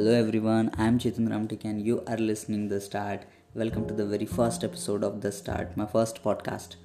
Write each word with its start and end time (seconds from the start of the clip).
Hello 0.00 0.12
every 0.12 0.38
one 0.38 0.70
I 0.76 0.88
am 0.88 0.98
Chetan 0.98 1.28
Ramtik 1.28 1.66
and 1.66 1.86
you 1.86 1.96
are 2.08 2.18
listening 2.18 2.70
the 2.70 2.78
start 2.78 3.20
welcome 3.56 3.84
to 3.84 3.94
the 3.94 4.00
very 4.00 4.24
first 4.24 4.64
episode 4.64 5.04
of 5.04 5.14
the 5.14 5.30
start 5.30 5.78
my 5.78 5.86
first 5.86 6.22
podcast 6.22 6.76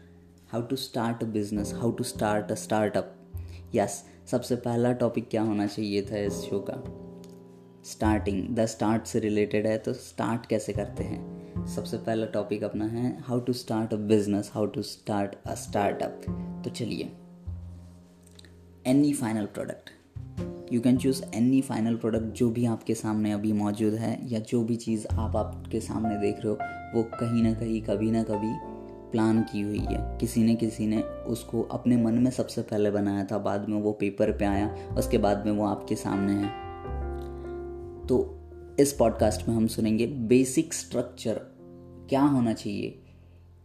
how 0.49 0.61
to 0.61 0.75
start 0.75 1.23
a 1.23 1.25
business 1.25 1.73
how 1.73 1.91
to 1.91 2.03
start 2.03 2.51
a 2.51 2.55
startup 2.55 3.15
yes 3.75 4.03
सबसे 4.31 4.55
पहला 4.55 4.93
topic 4.93 5.29
क्या 5.29 5.41
होना 5.41 5.67
चाहिए 5.67 6.01
था 6.01 6.17
इस 6.17 6.33
show 6.33 6.65
का? 6.69 6.77
Starting 7.85 8.55
the 8.55 8.65
start 8.65 9.05
से 9.05 9.19
related 9.19 9.67
है 9.67 9.77
तो 9.77 9.93
स्टार्ट 9.93 10.45
कैसे 10.45 10.73
करते 10.73 11.03
हैं? 11.03 11.65
सबसे 11.67 11.97
पहला 11.97 12.25
टॉपिक 12.25 12.63
अपना 12.63 12.85
है 12.85 13.17
how 13.21 13.39
to 13.39 13.53
start 13.53 13.93
a 13.93 13.97
business 13.97 14.51
how 14.53 14.65
to 14.65 14.81
start 14.81 15.35
a 15.45 15.55
startup 15.55 16.21
तो 16.65 16.69
चलिए 16.69 17.11
any 18.87 19.13
final 19.13 19.45
product 19.45 19.94
you 20.71 20.81
can 20.81 20.97
choose 20.97 21.23
any 21.35 21.61
final 21.61 21.95
product 21.95 22.25
जो 22.25 22.49
भी 22.49 22.65
आपके 22.65 22.93
सामने 22.93 23.31
अभी 23.31 23.53
मौजूद 23.53 23.93
है 23.93 24.19
या 24.29 24.39
जो 24.39 24.63
भी 24.63 24.75
चीज़ 24.75 25.07
आप 25.11 25.35
आपके 25.35 25.79
सामने 25.79 26.17
देख 26.17 26.35
रहे 26.35 26.47
हो, 26.47 26.57
वो 26.95 27.03
कहीं 27.03 27.43
ना 27.43 27.53
कहीं, 27.53 27.81
कभी 27.81 28.11
ना 28.11 28.23
कभी 28.23 28.51
प्लान 29.11 29.41
की 29.41 29.61
हुई 29.61 29.79
है। 29.79 30.17
किसी 30.17 30.43
ने 30.43 30.55
किसी 30.55 30.87
ने 30.87 31.01
उसको 31.01 31.61
अपने 31.61 31.97
मन 31.97 32.13
में 32.13 32.31
सबसे 32.31 32.61
पहले 32.61 32.91
बनाया 32.91 33.23
था, 33.23 33.37
बाद 33.37 33.69
में 33.69 33.81
वो 33.81 33.91
पेपर 33.91 34.31
पे 34.31 34.45
आया, 34.45 34.75
उसके 34.97 35.17
बाद 35.17 35.45
में 35.45 35.51
वो 35.51 35.65
आपके 35.65 35.95
सामने 35.95 36.33
है। 36.33 36.49
तो 38.07 38.39
इस 38.79 38.93
पॉडकास्ट 38.93 39.49
में 39.49 39.55
हम 39.55 39.67
सुनेंगे 39.67 40.07
बेसिक 40.07 40.73
स्ट्रक्चर 40.73 41.33
क्या 42.09 42.21
होना 42.21 42.53
चाहिए 42.53 42.99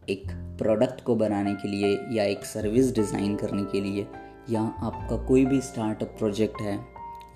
एक 0.09 0.23
प्रोडक्ट 0.59 1.05
को 1.05 1.15
बनाने 1.17 1.55
के 1.55 1.69
लिए 1.69 2.01
या 2.12 2.25
एक 2.25 2.45
सर्विस 2.45 2.95
डिज़ाइन 2.95 3.37
करने 3.37 3.65
के 3.65 3.81
लिए। 3.81 4.07
या 4.51 4.61
आपका 4.61 5.17
कोई 5.17 5.45
भी 5.45 5.61
स्टार्टअप 5.61 6.15
प्रोजेक्ट 6.19 6.61
है, 6.62 6.79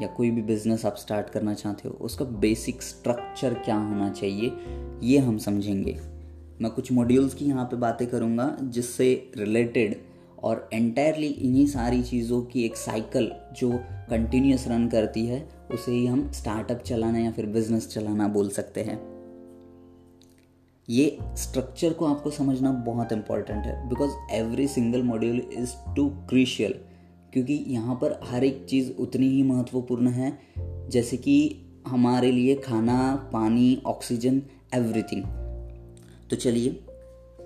या 0.03 0.07
कोई 0.07 0.31
भी 0.31 0.43
बिज़नेस 0.43 0.87
आप 0.87 0.97
स्टार्ट 0.97 1.31
करना 1.31 1.55
चाहते 1.55 1.89
हो, 1.89 1.95
उसका 1.95 2.25
बेसिक 2.25 2.83
स्ट्रक्चर 2.83 3.55
क्या 3.55 3.77
होना 3.77 4.11
चाहिए, 4.11 4.53
ये 5.03 5.19
हम 5.19 5.39
समझेंगे। 5.39 5.99
मैं 6.61 6.71
कुछ 6.71 6.93
मॉड्यूल्स 6.93 7.35
की 7.35 7.45
यहाँ 7.45 7.65
पे 7.65 7.77
बातें 7.77 8.07
करूँगा, 8.09 8.57
जिससे 8.63 9.33
रिलेटेड 9.37 9.97
और 10.43 10.69
एंटायरली 10.73 11.27
इन्हीं 11.27 11.67
सारी 11.67 12.03
चीज़ों 12.03 12.43
की 12.43 12.65
एक 12.65 12.77
साइकिल 12.77 13.31
जो 13.57 13.71
कंटिन्यूस 14.11 14.67
रन 14.69 14.89
करती 14.89 15.27
है, 15.27 15.49
उसे 15.73 15.93
ही 15.93 16.07
हम 16.07 16.31
स्टार्टअप 16.33 16.83
चलाना 16.83 17.19
या 17.19 17.31
फिर 17.31 17.47
बिज़नेस 17.47 17.89
चलाना 17.89 18.29
बोल 18.29 18.49
सकते 18.49 18.81
हैं। 18.81 18.99
ये 20.89 21.19
स्ट्रक्चर 21.37 21.93
को 21.93 22.07
आपको 22.07 22.31
समझना 22.31 22.73
बहुत 22.87 23.13
इंपॉर्टेंट 23.13 23.65
है 23.65 23.89
because 23.89 24.11
every 24.33 24.67
single 24.69 25.03
module 25.03 25.41
is 25.53 25.73
too 25.97 26.09
crucial 26.29 26.75
क्योंकि 27.35 27.55
यहाँ 27.69 27.95
पर 27.95 28.19
हर 28.25 28.45
एक 28.45 28.65
चीज़ 28.69 28.91
उतनी 28.93 29.29
ही 29.29 29.43
महत्वपूर्ण 29.43 30.09
है, 30.09 30.39
जैसे 30.89 31.17
कि 31.17 31.61
हमारे 31.87 32.31
लिए 32.33 32.55
खाना, 32.57 33.15
पानी, 33.33 33.83
ऑक्सीजन 33.87 34.43
एवरीथिंग 34.75 35.25
तो 36.31 36.37
चलिए, 36.37 36.81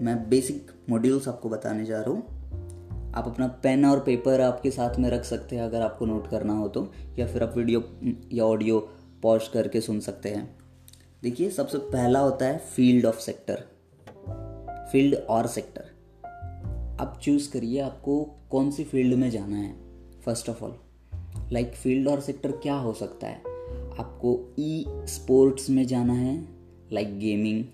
मैं 0.03 0.29
बेसिक 0.29 0.71
मॉड्यूल्स 0.91 1.29
आपको 1.29 1.49
बताने 1.49 1.85
जा 1.85 2.01
रहा 2.01 2.11
हूँ। 2.11 3.13
आप 3.15 3.27
अपना 3.27 3.47
पेन 3.63 3.85
और 3.85 4.01
पेपर 4.01 4.41
आपके 4.41 4.71
साथ 4.71 4.99
में 4.99 5.09
रख 5.11 5.25
सकते 5.25 5.57
हैं, 5.57 5.63
अगर 5.63 5.81
आपको 5.81 6.07
नोट 6.07 6.29
करना 6.31 6.53
हो 6.53 6.69
तो 6.69 6.91
या 7.19 7.27
फिर 7.27 7.43
आप 7.43 7.57
वीडियो 7.57 7.83
या 8.33 8.45
ऑडियो 8.45 8.79
पॉज 9.23 9.49
करके 9.49 9.81
सुन 9.81 10.01
सकते 10.01 10.29
हैं। 10.29 10.49
देखिए, 11.23 11.51
सबसे 11.51 11.79
पहला 11.79 12.21
होता 12.21 12.47
है 12.47 12.59
फ़ील्ड 12.59 13.07
ऑफ़ 13.07 13.21
सेक्टर 13.21 13.65
फ़ील्ड 14.93 15.15
और 15.15 15.47
सेक्टर 15.47 15.85
आप 17.01 17.19
चूज़ 17.23 17.51
करिए 17.53 17.81
आपको 17.81 18.35
कौन 18.51 18.71
सी 18.71 18.85
फ़ील्ड 18.85 19.15
में 19.15 19.31
जाना 19.31 19.57
है 19.57 19.75
first 20.25 20.49
of 20.49 20.63
all 20.65 20.75
like 21.53 21.73
field 21.73 22.09
और 22.09 22.21
सेक्टर 22.21 22.53
क्या 22.53 22.75
हो 22.75 22.93
सकता 22.93 23.27
है? 23.27 23.37
आपको 23.99 24.55
ई 24.59 24.85
स्पोर्ट्स 24.89 25.69
में 25.71 25.87
जाना 25.87 26.13
है 26.13 26.37
लाइक 26.93 27.19
गेमिंग 27.19 27.65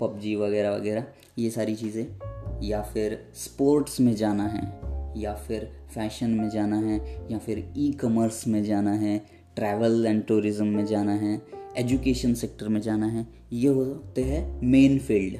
पबजी 0.00 0.34
वगैरह 0.36 0.70
वगैरह, 0.70 1.04
ये 1.38 1.50
सारी 1.50 1.74
चीज़ें। 1.74 2.60
या 2.62 2.82
फिर 2.82 3.18
स्पोर्ट्स 3.34 4.00
में 4.00 4.14
जाना 4.16 4.46
है, 4.46 5.20
या 5.20 5.34
फिर 5.34 5.70
फ़ैशन 5.94 6.30
में 6.30 6.50
जाना 6.50 6.76
है, 6.76 6.98
या 7.32 7.38
फिर 7.38 7.72
ई 7.78 7.90
कॉमर्स 7.92 8.46
में 8.48 8.62
जाना 8.64 8.92
है 8.92 9.18
ट्रैवल 9.56 10.06
एंड 10.06 10.24
टूरिज़्म 10.26 10.66
में 10.66 10.84
जाना 10.86 11.12
है 11.12 11.40
एजुकेशन 11.76 12.34
सेक्टर 12.34 12.68
में 12.68 12.80
जाना 12.80 13.06
है, 13.06 13.26
ये 13.52 13.68
होते 13.68 14.24
हैं 14.24 14.60
मेन 14.62 14.98
फ़ील्ड 14.98 15.38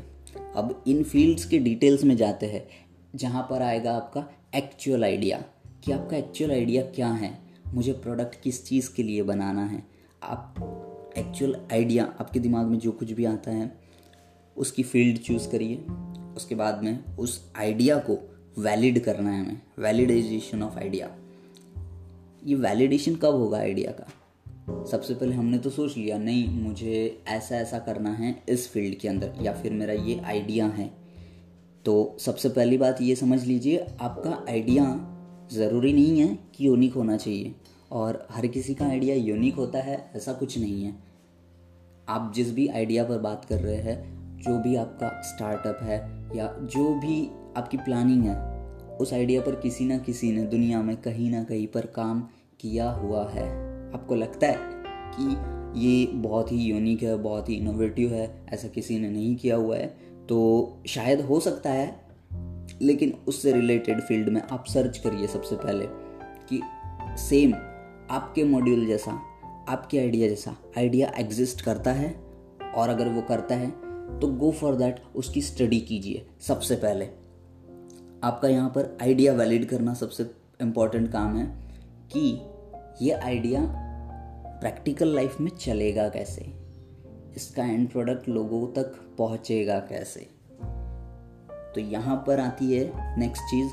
अब 0.57 0.85
इन 0.89 1.03
फील्ड्स 1.03 1.45
के 1.45 1.59
डिटेल्स 1.59 2.05
में 2.05 2.17
जाते 2.17 2.47
हैं, 2.47 2.67
जहाँ 3.15 3.47
पर 3.51 3.63
आएगा 3.63 3.93
आपका 3.93 4.29
एक्चुअल 4.55 5.05
आइडिया 5.05 5.45
कि 5.85 5.93
आपका 5.93 6.17
एक्चुअल 6.17 6.51
आइडिया 6.51 6.83
क्या 6.83 7.09
है? 7.09 7.39
मुझे 7.67 7.93
प्रोडक्ट 7.93 8.41
किस 8.41 8.67
चीज़ 8.67 8.95
के 8.95 9.03
लिए 9.03 9.23
बनाना 9.23 9.65
है? 9.65 9.83
आप 10.23 10.55
एक्चुअल 11.19 11.57
आइडिया 11.73 12.05
आपके 12.21 12.41
दिमाग 12.41 12.67
में 12.67 12.79
जो 12.79 12.93
कुछ 12.93 13.13
भी 13.13 13.25
आता 13.25 13.51
है, 13.51 13.79
उसकी 14.57 14.83
फ़ील्ड 14.83 15.19
चूज़ 15.19 15.49
करिए। 15.49 15.77
उसके 16.37 16.55
बाद 16.55 16.83
में 16.83 17.17
उस 17.17 17.53
आइडिया 17.57 17.99
को 17.99 18.37
वैलिड 18.59 19.05
करना 19.05 19.31
है 19.31 19.45
हमें। 19.45 19.61
वैलिडाइजेशन 19.79 20.63
ऑफ़ 20.63 20.79
आइडिया 20.79 21.17
ये 22.45 22.55
वैलिडेशन 22.55 23.17
कब 23.17 23.35
होगा 23.35 23.59
आइडिया 23.59 23.93
का? 23.93 24.07
सबसे 24.91 25.15
पहले 25.15 25.35
हमने 25.35 25.59
तो 25.59 25.71
सोच 25.71 25.97
लिया, 25.97 26.19
नहीं, 26.19 26.49
मुझे 26.49 27.23
ऐसा 27.29 27.57
ऐसा 27.57 27.79
करना 27.79 28.13
है 28.13 28.43
इस 28.49 28.69
फ़ील्ड 28.69 28.99
के 28.99 29.09
अंदर, 29.09 29.35
या 29.43 29.53
फिर 29.53 29.73
मेरा 29.73 29.93
ये 29.93 30.19
आइडिया 30.19 30.67
है। 30.67 30.98
तो 31.85 32.17
सबसे 32.21 32.49
पहली 32.49 32.79
बात 32.79 33.03
ये 33.03 33.15
समझ 33.15 33.45
लीजिए, 33.45 33.87
आपका 34.01 34.45
आइडिया 34.49 35.15
ज़रूरी 35.53 35.93
नहीं 35.93 36.21
है 36.21 36.39
कि 36.55 36.67
यूनिक 36.67 36.95
होना 36.95 37.17
चाहिए। 37.17 37.55
और 37.93 38.29
हर 38.31 38.47
किसी 38.47 38.75
का 38.75 38.87
आइडिया 38.87 39.15
यूनिक 39.15 39.55
होता 39.55 39.79
है, 39.79 40.11
ऐसा 40.17 40.33
कुछ 40.33 40.59
नहीं 40.59 40.85
है। 40.85 40.95
आप 42.09 42.33
जिस 42.35 42.55
भी 42.55 42.69
आइडिया 42.69 43.05
पर 43.05 43.19
बात 43.19 43.45
कर 43.45 43.59
रहे 43.61 43.77
हैं, 43.77 44.19
जो 44.39 44.59
भी 44.59 44.77
आपका 44.77 45.23
स्टार्टअप 45.23 45.79
है, 45.83 45.99
या 46.37 46.57
जो 46.63 46.95
भी 46.95 47.31
आपकी 47.57 47.77
प्लानिंग 47.77 48.25
है, 48.25 48.59
उस 48.97 49.13
आइडिया 49.13 49.41
पर 49.41 49.55
किसी 49.55 49.85
ना 49.85 49.99
किसी 49.99 50.33
ने 50.33 50.43
दुनिया 50.43 50.83
में 50.83 50.97
कहीं 50.97 51.31
ना 51.31 51.45
कहीं 51.45 51.67
पर 51.67 51.87
काम 51.87 52.29
किया 52.61 52.91
हुआ 52.91 53.31
है। 53.31 53.49
आपको 53.95 54.15
लगता 54.15 54.47
है 54.47 54.59
कि 55.19 55.59
ये 55.81 56.07
बहुत 56.07 56.53
ही 56.53 56.59
यूनिक 56.59 57.03
है, 57.03 57.17
बहुत 57.17 57.49
ही 57.49 57.55
इनोवेटिव 57.55 58.13
है, 58.13 58.47
ऐसा 58.53 58.69
किसी 58.69 58.99
ने 58.99 59.11
नहीं 59.11 59.37
किया 59.37 59.57
हुआ 59.57 59.77
है? 59.77 60.08
तो 60.29 60.83
शायद 60.87 61.21
हो 61.21 61.41
सकता 61.41 61.71
है, 61.71 61.87
लेकिन 62.83 63.13
उससे 63.29 63.53
रिलेटेड 63.53 64.01
फ़ील्ड 64.01 64.29
में 64.29 64.41
आप 64.43 64.65
सर्च 64.67 64.99
करिए 64.99 65.27
सबसे 65.27 65.57
पहले 65.57 65.87
कि 66.49 66.61
सेम 67.21 67.55
आपके 68.11 68.45
मॉड्यूल 68.45 68.87
जैसा, 68.87 69.13
आपके 69.69 69.99
आइडिया 69.99 70.29
जैसा 70.29 70.57
आइडिया 70.79 71.13
एग्जिस्ट 71.19 71.61
करता 71.61 71.93
है 71.93 72.11
और 72.75 72.89
अगर 72.89 73.09
वो 73.09 73.23
करता 73.23 73.55
है 73.55 73.71
तो 74.21 74.29
गो 74.35 74.51
फॉर 74.51 74.75
दैट 74.75 75.03
उसकी 75.17 75.43
स्टडी 75.43 75.81
कीजिए 75.81 76.27
सबसे 76.41 76.77
पहले। 76.77 77.09
आपका 78.25 78.49
यहाँ 78.49 78.69
पर 78.69 78.97
आइडिया 79.03 79.33
वैलिड 79.33 79.69
करना 79.69 79.95
सबसे 79.95 80.31
इंपॉर्टेंट 80.61 81.11
काम 81.13 81.37
है 81.37 81.47
कि 82.13 82.31
ये 83.03 83.13
आइडिया 83.13 83.61
प्रैक्टिकल 84.61 85.15
लाइफ 85.15 85.41
में 85.41 85.51
चलेगा 85.51 86.09
कैसे। 86.09 86.43
इसका 87.39 87.65
एंड 87.65 87.91
प्रोडक्ट 87.91 88.29
लोगों 88.29 88.67
तक 88.67 88.85
पहुंचेगा 89.19 89.79
कैसे? 89.79 90.21
तो 91.75 91.81
यहाँ 91.81 92.25
पर 92.27 92.41
आती 92.41 92.73
है 92.73 93.19
नेक्स्ट 93.19 93.43
चीज़ 93.43 93.73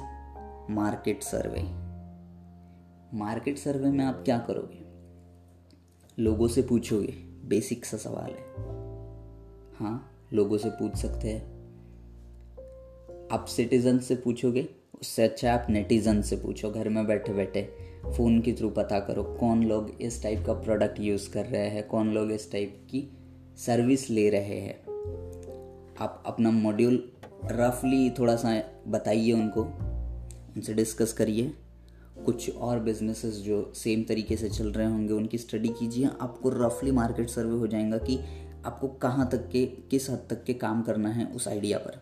मार्केट 0.70 1.24
सर्वे 1.24 1.62
मार्केट 3.18 3.58
सर्वे 3.58 3.90
में 3.90 4.06
आप 4.06 4.22
क्या 4.26 4.38
करोगे? 4.38 4.84
लोगों 6.24 6.48
से 6.48 6.62
पूछोगे 6.62 7.14
बेसिक 7.48 7.86
सा 7.86 7.98
सवाल 7.98 8.32
है। 8.32 8.54
हाँ 9.80 10.12
लोगों 10.34 10.58
से 10.58 10.70
पूछ 10.70 10.96
सकते 10.96 11.30
हैं। 11.30 11.44
आप 13.32 13.46
सिटीजन 13.46 14.00
से 14.00 14.16
पूछोगे, 14.16 14.70
उससे 15.02 15.24
अच्छा 15.24 15.54
आप 15.54 15.68
नेटिजन 15.70 16.22
से 16.22 16.36
पूछो, 16.36 16.72
घर 16.72 16.90
में 16.90 17.08
बैठे 17.08 17.34
बैठे। 17.34 17.70
फ़ोन 18.18 18.42
के 18.42 18.54
थ्रू 18.54 18.70
पता 18.70 19.00
करो, 19.00 19.24
कौन 19.24 19.64
लोग 19.64 19.90
इस 20.02 20.24
टाइप 20.24 20.44
का 20.46 20.54
प्रोडक्ट 20.54 21.00
यूज़ 21.00 21.30
कर 21.32 21.46
रहे 21.46 21.70
हैं, 21.70 21.88
कौन 21.88 22.14
लोग 22.14 22.32
इस 22.32 22.52
टाइप 22.52 22.88
की 22.92 23.18
सर्विस 23.58 24.10
ले 24.10 24.30
रहे 24.30 24.60
हैं। 24.60 24.80
आप 26.00 26.24
अपना 26.26 26.52
मॉड्यूल 26.52 27.12
रफली 27.46 28.10
थोड़ा 28.10 28.36
सा 28.36 28.64
बताइए 28.88 29.32
उनको। 29.32 29.64
उनसे 30.56 30.74
डिस्कस 30.74 31.14
करिए। 31.14 31.54
कुछ 32.26 32.56
और 32.56 32.80
बिजनेसेस 32.80 33.34
जो 33.34 33.74
सेम 33.76 34.04
तरीके 34.04 34.38
से 34.38 34.50
चल 34.50 34.72
रहे 34.72 34.88
होंगे, 34.88 35.14
उनकी 35.14 35.38
स्टडी 35.38 35.70
कीजिए। 35.70 36.06
आपको 36.22 36.50
रफली 36.50 36.92
मार्केट 36.92 37.30
सर्वे 37.30 37.58
हो 37.60 37.68
जाएगा 37.68 37.98
कि 37.98 38.20
आपको 38.66 38.88
कहाँ 38.88 39.30
तक 39.30 39.50
के, 39.50 39.66
किस 39.66 40.10
हद 40.10 40.28
तक 40.30 40.44
के 40.44 40.54
काम 40.54 40.82
करना 40.82 41.10
है 41.10 41.26
उस 41.26 41.48
आइडिया 41.48 41.78
पर। 41.78 42.02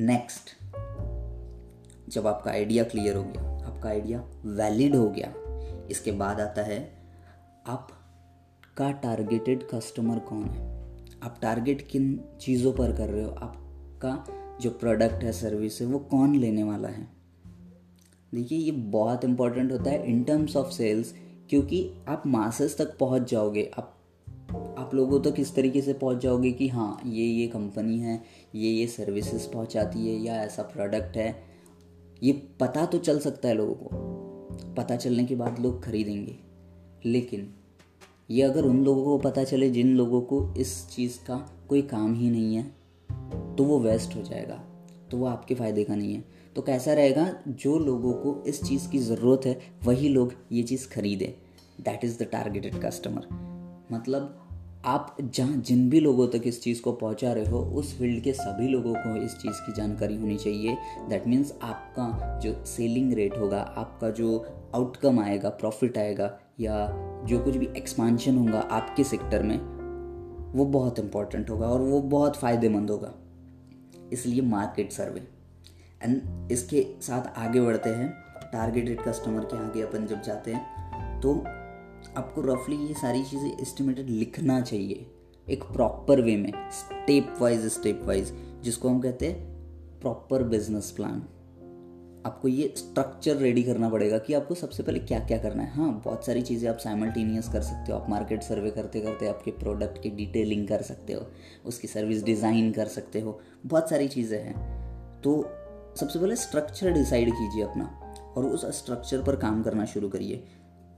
नेक्स्ट 0.00 0.56
जब 2.08 2.26
आपका 2.26 2.50
आइडिया 2.50 2.84
क्लियर 2.84 3.16
हो 3.16 3.24
गया, 3.24 3.42
आपका 3.66 3.88
आइडिया 3.88 4.20
वैलिड 4.44 4.96
हो 4.96 5.08
गया, 5.10 5.34
इसके 5.90 6.12
बाद 6.12 6.40
आता 6.40 6.62
है, 6.62 6.92
आप 7.66 7.88
का 8.76 8.90
टारगेटेड 8.90 9.62
कस्टमर 9.62 10.18
कौन 10.18 10.44
है? 10.44 10.72
आप 11.22 11.38
टारगेट 11.42 11.88
किन 11.88 12.24
चीज़ों 12.40 12.72
पर 12.72 12.96
कर 12.96 13.08
रहे 13.08 13.24
हो? 13.24 13.30
आपका 13.30 14.24
जो 14.60 14.70
प्रोडक्ट 14.70 15.24
है 15.24 15.32
सर्विस 15.32 15.80
है, 15.80 15.86
वो 15.86 15.98
कौन 15.98 16.36
लेने 16.36 16.62
वाला 16.62 16.88
है? 16.88 17.08
देखिए, 18.34 18.58
ये 18.58 18.70
बहुत 18.70 19.24
इंपॉर्टेंट 19.24 19.72
होता 19.72 19.90
है 19.90 20.10
इन 20.10 20.24
टर्म्स 20.24 20.56
ऑफ़ 20.56 20.70
सेल्स 20.70 21.14
क्योंकि 21.50 21.90
आप 22.08 22.22
मासेस 22.26 22.78
तक 22.78 22.98
पहुँच 22.98 23.30
जाओगे। 23.30 23.70
आप 23.78 23.98
आप 24.78 24.90
लोगों 24.94 25.20
तक 25.20 25.30
तो 25.30 25.36
इस 25.36 25.54
तरीके 25.54 25.82
से 25.82 25.92
पहुँच 25.92 26.18
जाओगे 26.18 26.52
कि 26.52 26.68
हाँ 26.68 27.00
ये 27.06 27.24
ये 27.24 27.46
कंपनी 27.46 27.98
है, 27.98 28.22
ये 28.54 28.70
ये 28.70 28.86
सर्विसेज़ 28.86 29.48
पहुंचाती 29.50 29.98
है 29.98 30.20
या 30.20 30.34
ऐसा 30.34 30.62
प्रोडक्ट 30.62 31.16
है। 31.16 31.42
ये 32.22 32.32
पता 32.32 32.86
तो 32.86 32.98
चल 32.98 33.18
सकता 33.18 33.48
है 33.48 33.54
लोगों 33.54 33.74
को। 33.74 33.88
पता 34.74 34.96
चलने 34.96 35.24
के 35.24 35.34
बाद 35.34 35.58
लोग 35.58 35.84
खरीदेंगे। 35.84 36.36
लेकिन 37.06 37.54
ये 38.28 38.42
अगर 38.42 38.64
उन 38.64 38.84
लोगों 38.84 39.04
को 39.04 39.16
पता 39.18 39.44
चले 39.44 39.70
जिन 39.70 39.94
लोगों 39.96 40.20
को 40.22 40.54
इस 40.58 40.74
चीज़ 40.88 41.18
का 41.18 41.36
कोई 41.68 41.82
काम 41.82 42.14
ही 42.14 42.30
नहीं 42.30 42.56
है 42.56 42.62
तो 43.56 43.64
वो 43.64 43.78
वेस्ट 43.80 44.16
हो 44.16 44.22
जाएगा 44.22 44.62
तो 45.10 45.16
वो 45.16 45.26
आपके 45.26 45.54
फ़ायदे 45.54 45.84
का 45.84 45.94
नहीं 45.94 46.14
है। 46.14 46.24
तो 46.56 46.62
कैसा 46.62 46.92
रहेगा, 46.92 47.26
जो 47.48 47.78
लोगों 47.78 48.12
को 48.12 48.42
इस 48.46 48.62
चीज़ 48.62 48.88
की 48.90 48.98
ज़रूरत 48.98 49.46
है, 49.46 49.58
वही 49.84 50.08
लोग 50.08 50.32
ये 50.52 50.62
चीज़ 50.62 50.88
खरीदें। 50.88 51.28
That 51.84 52.04
is 52.04 52.18
the 52.18 52.28
targeted 52.32 52.80
customer 52.82 53.26
मतलब 53.92 54.38
आप 54.84 55.16
जहाँ 55.22 55.56
जिन 55.58 55.88
भी 55.90 56.00
लोगों 56.00 56.26
तक 56.28 56.42
इस 56.46 56.62
चीज़ 56.62 56.80
को 56.82 56.92
पहुँचा 56.92 57.32
रहे 57.32 57.46
हो, 57.46 57.58
उस 57.58 57.96
फ़ील्ड 57.98 58.22
के 58.24 58.32
सभी 58.32 58.68
लोगों 58.68 58.94
को 58.94 59.16
इस 59.16 59.36
चीज़ 59.36 59.60
की 59.66 59.72
जानकारी 59.72 60.16
होनी 60.16 60.36
चाहिए। 60.36 60.76
दैट 61.08 61.26
मीन्स 61.26 61.52
आपका 61.62 62.38
जो 62.40 62.54
सेलिंग 62.66 63.12
रेट 63.12 63.38
होगा, 63.38 63.60
आपका 63.60 64.10
जो 64.10 64.46
आउटकम 64.74 65.20
आएगा 65.20 65.48
प्रॉफिट 65.50 65.98
आएगा 65.98 66.26
या 66.58 66.86
जो 67.28 67.38
कुछ 67.38 67.56
भी 67.56 67.68
एक्सपांशन 67.76 68.36
होगा 68.38 68.60
आपके 68.72 69.04
सेक्टर 69.04 69.42
में, 69.42 69.58
वो 70.52 70.64
बहुत 70.66 70.98
इंपॉर्टेंट 70.98 71.50
होगा 71.50 71.66
और 71.66 71.80
वो 71.80 72.00
बहुत 72.00 72.36
फ़ायदेमंद 72.36 72.90
होगा। 72.90 73.12
इसलिए 74.12 74.42
मार्केट 74.42 74.92
सर्वे 74.92 75.26
एंड 76.00 76.50
इसके 76.52 76.86
साथ 77.02 77.38
आगे 77.38 77.60
बढ़ते 77.60 77.90
हैं। 77.90 78.10
टारगेटेड 78.52 79.00
कस्टमर 79.00 79.44
के 79.44 79.56
आगे 79.58 79.82
अपन 79.82 80.06
जब 80.06 80.22
जाते 80.22 80.52
हैं 80.52 81.20
तो 81.20 81.34
आपको 82.16 82.40
रफली 82.42 82.76
ये 82.78 82.94
सारी 82.94 83.22
चीज़ें 83.24 83.50
एस्टिमेटेड 83.52 84.08
लिखना 84.08 84.60
चाहिए। 84.60 85.06
एक 85.46 85.64
प्रॉपर 85.64 86.20
वे 86.20 86.36
में 86.36 86.52
स्टेप 86.72 87.34
वाइज 87.40 87.66
स्टेप 87.72 88.02
वाइज 88.04 88.32
जिसको 88.62 88.88
हम 88.88 89.00
कहते 89.00 89.26
हैं 89.26 90.00
प्रॉपर 90.00 90.42
बिज़नेस 90.44 90.90
प्लान 90.90 91.22
आपको 92.26 92.48
ये 92.48 92.72
स्ट्रक्चर 92.76 93.36
रेडी 93.36 93.62
करना 93.62 93.88
पड़ेगा 93.90 94.18
कि 94.18 94.34
आपको 94.34 94.54
सबसे 94.54 94.82
पहले 94.82 94.98
क्या 95.00 95.18
क्या 95.20 95.38
करना 95.38 95.62
है। 95.62 95.70
हाँ 95.70 96.00
बहुत 96.04 96.26
सारी 96.26 96.42
चीज़ें 96.42 96.68
आप 96.70 96.78
साइमल्टेनियस 96.78 97.48
कर 97.48 97.62
सकते 97.62 97.92
हो, 97.92 97.98
आप 97.98 98.10
मार्केट 98.10 98.42
सर्वे 98.42 98.70
करते 98.70 99.00
करते 99.00 99.26
आपके 99.26 99.50
प्रोडक्ट 99.50 100.02
की 100.02 100.10
डिटेलिंग 100.10 100.66
कर 100.68 100.82
सकते 100.82 101.12
हो, 101.12 101.26
उसकी 101.66 101.88
सर्विस 101.88 102.22
डिज़ाइन 102.24 102.70
कर 102.72 102.86
सकते 102.88 103.20
हो, 103.20 103.38
बहुत 103.66 103.90
सारी 103.90 104.08
चीज़ें 104.08 104.38
हैं। 104.38 104.54
तो 105.22 105.34
सबसे 105.96 106.18
पहले 106.18 106.36
स्ट्रक्चर 106.36 106.92
डिसाइड 106.92 107.30
कीजिए 107.30 107.64
अपना 107.64 107.84
और 108.36 108.46
उस 108.46 108.64
स्ट्रक्चर 108.76 109.22
पर 109.22 109.36
काम 109.36 109.62
करना 109.62 109.84
शुरू 109.84 110.08
करिए। 110.08 110.44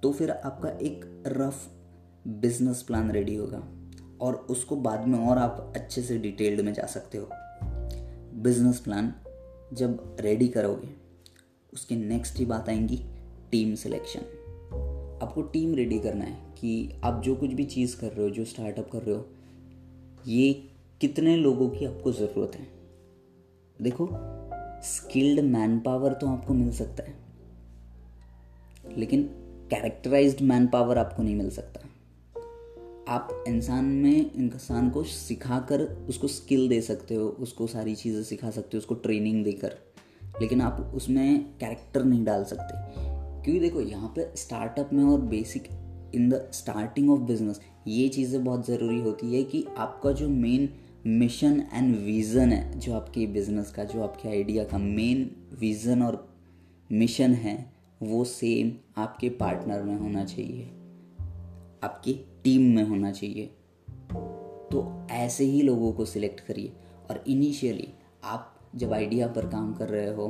तो 0.03 0.13
फिर 0.13 0.31
आपका 0.31 0.69
एक 0.81 1.05
रफ 1.29 1.69
बिज़नेस 2.27 2.83
प्लान 2.83 3.11
रेडी 3.11 3.35
होगा 3.35 3.63
और 4.21 4.35
उसको 4.51 4.77
बाद 4.79 5.07
में 5.07 5.19
और 5.19 5.39
आप 5.39 5.73
अच्छे 5.77 6.03
से 6.03 6.19
डिटेल्ड 6.19 6.61
में 6.61 6.73
जा 6.73 6.87
सकते 6.87 7.19
हो। 7.19 7.29
बिज़नेस 8.43 8.79
प्लान 8.79 9.13
जब 9.73 10.17
रेडी 10.21 10.49
करोगे 10.49 10.89
उसके 11.75 11.97
नेक्स्ट 11.97 12.39
ही 12.39 12.45
बात 12.47 12.69
आएँगी 12.69 12.97
टीम 13.51 13.75
सिलेक्शन 13.75 14.21
आपको 15.23 15.43
टीम 15.43 15.75
रेडी 15.75 15.99
करना 15.99 16.25
है 16.25 16.55
कि 16.59 17.01
आप 17.05 17.23
जो 17.23 17.35
कुछ 17.35 17.51
भी 17.51 17.65
चीज़ 17.65 17.97
कर 17.97 18.13
रहे 18.13 18.23
हो, 18.23 18.31
जो 18.31 18.45
स्टार्टअप 18.45 18.91
कर 18.91 19.03
रहे 19.03 19.15
हो, 19.15 19.27
ये 20.27 20.53
कितने 21.01 21.37
लोगों 21.37 21.69
की 21.69 21.85
आपको 21.85 22.13
ज़रूरत 22.13 22.57
है? 22.57 22.67
देखो 23.83 24.09
स्किल्ड 24.85 25.41
मैन 25.41 25.79
पावर 25.81 26.13
तो 26.13 26.27
आपको 26.27 26.55
मिल 26.55 26.73
सकता 26.73 27.03
है, 27.03 27.15
लेकिन 28.99 29.23
कैरेक्टराइज्ड 29.71 30.41
मैन 30.41 30.67
पावर 30.67 30.99
आपको 30.99 31.23
नहीं 31.23 31.37
मिल 31.37 31.51
सकता। 31.51 31.81
आप 33.09 33.45
इंसान 33.49 33.85
में, 33.85 34.31
इंसान 34.33 34.91
को 34.91 35.03
सिखाकर 35.05 35.83
उसको 36.09 36.29
स्किल 36.29 36.69
दे 36.69 36.81
सकते 36.81 37.15
हो, 37.15 37.29
उसको 37.29 37.67
सारी 37.67 37.95
चीज़ें 37.95 38.23
सिखा 38.23 38.51
सकते 38.51 38.77
हो, 38.77 38.79
उसको 38.79 38.95
ट्रेनिंग 38.95 39.45
देकर। 39.45 39.77
लेकिन 40.41 40.61
आप 40.61 40.93
उसमें 40.95 41.45
कैरेक्टर 41.61 42.05
नहीं 42.05 42.25
डाल 42.25 42.45
सकते। 42.45 42.95
क्योंकि 43.43 43.61
देखो, 43.61 43.81
यहाँ 43.81 44.09
पे 44.09 44.37
स्टार्टअप 44.37 44.91
में 44.93 45.05
और 45.05 45.21
basic 45.21 45.69
in 46.15 46.29
the 46.29 46.49
starting 46.53 47.11
of 47.11 47.21
business 47.21 47.61
ये 47.87 48.09
चीज़ें 48.09 48.45
बहुत 48.45 48.67
ज़रूरी 48.67 49.01
होती 49.01 49.35
है 49.37 49.45
कि 49.45 49.67
आपका 49.79 50.13
जो 50.13 50.29
मेन 50.29 50.69
मिशन 51.07 51.65
एंड 51.73 51.97
विज़न 51.97 52.53
है, 52.53 52.79
जो 52.79 52.95
आपके 52.95 53.27
बिज़नेस 53.27 53.71
का, 53.71 53.85
जो 53.85 54.03
आपके 54.03 54.29
आइडिया 54.29 54.65
का 54.65 54.79
मेन 54.79 55.37
विज़न 55.61 56.03
और 56.03 56.35
मिशन 56.93 57.33
है, 57.35 57.73
वो 58.03 58.25
सेम 58.25 58.73
आपके 58.97 59.29
पार्टनर 59.29 59.83
में 59.83 59.99
होना 59.99 60.25
चाहिए। 60.25 60.71
आपकी 61.85 62.13
टीम 62.45 62.63
में 62.63 62.85
होना 62.85 63.13
चाहिए। 63.13 63.47
तो 64.73 65.07
ऐसे 65.11 65.45
ही 65.45 65.63
लोगों 65.63 65.93
को 65.93 66.05
सिलेक्ट 66.05 66.41
करिए। 66.41 66.73
और 67.11 67.25
इनिशियली 67.29 67.89
आप 68.25 68.54
जब 68.75 68.93
आइडिया 68.93 69.27
पर 69.27 69.47
काम 69.47 69.73
कर 69.75 69.89
रहे 69.89 70.15
हो, 70.15 70.27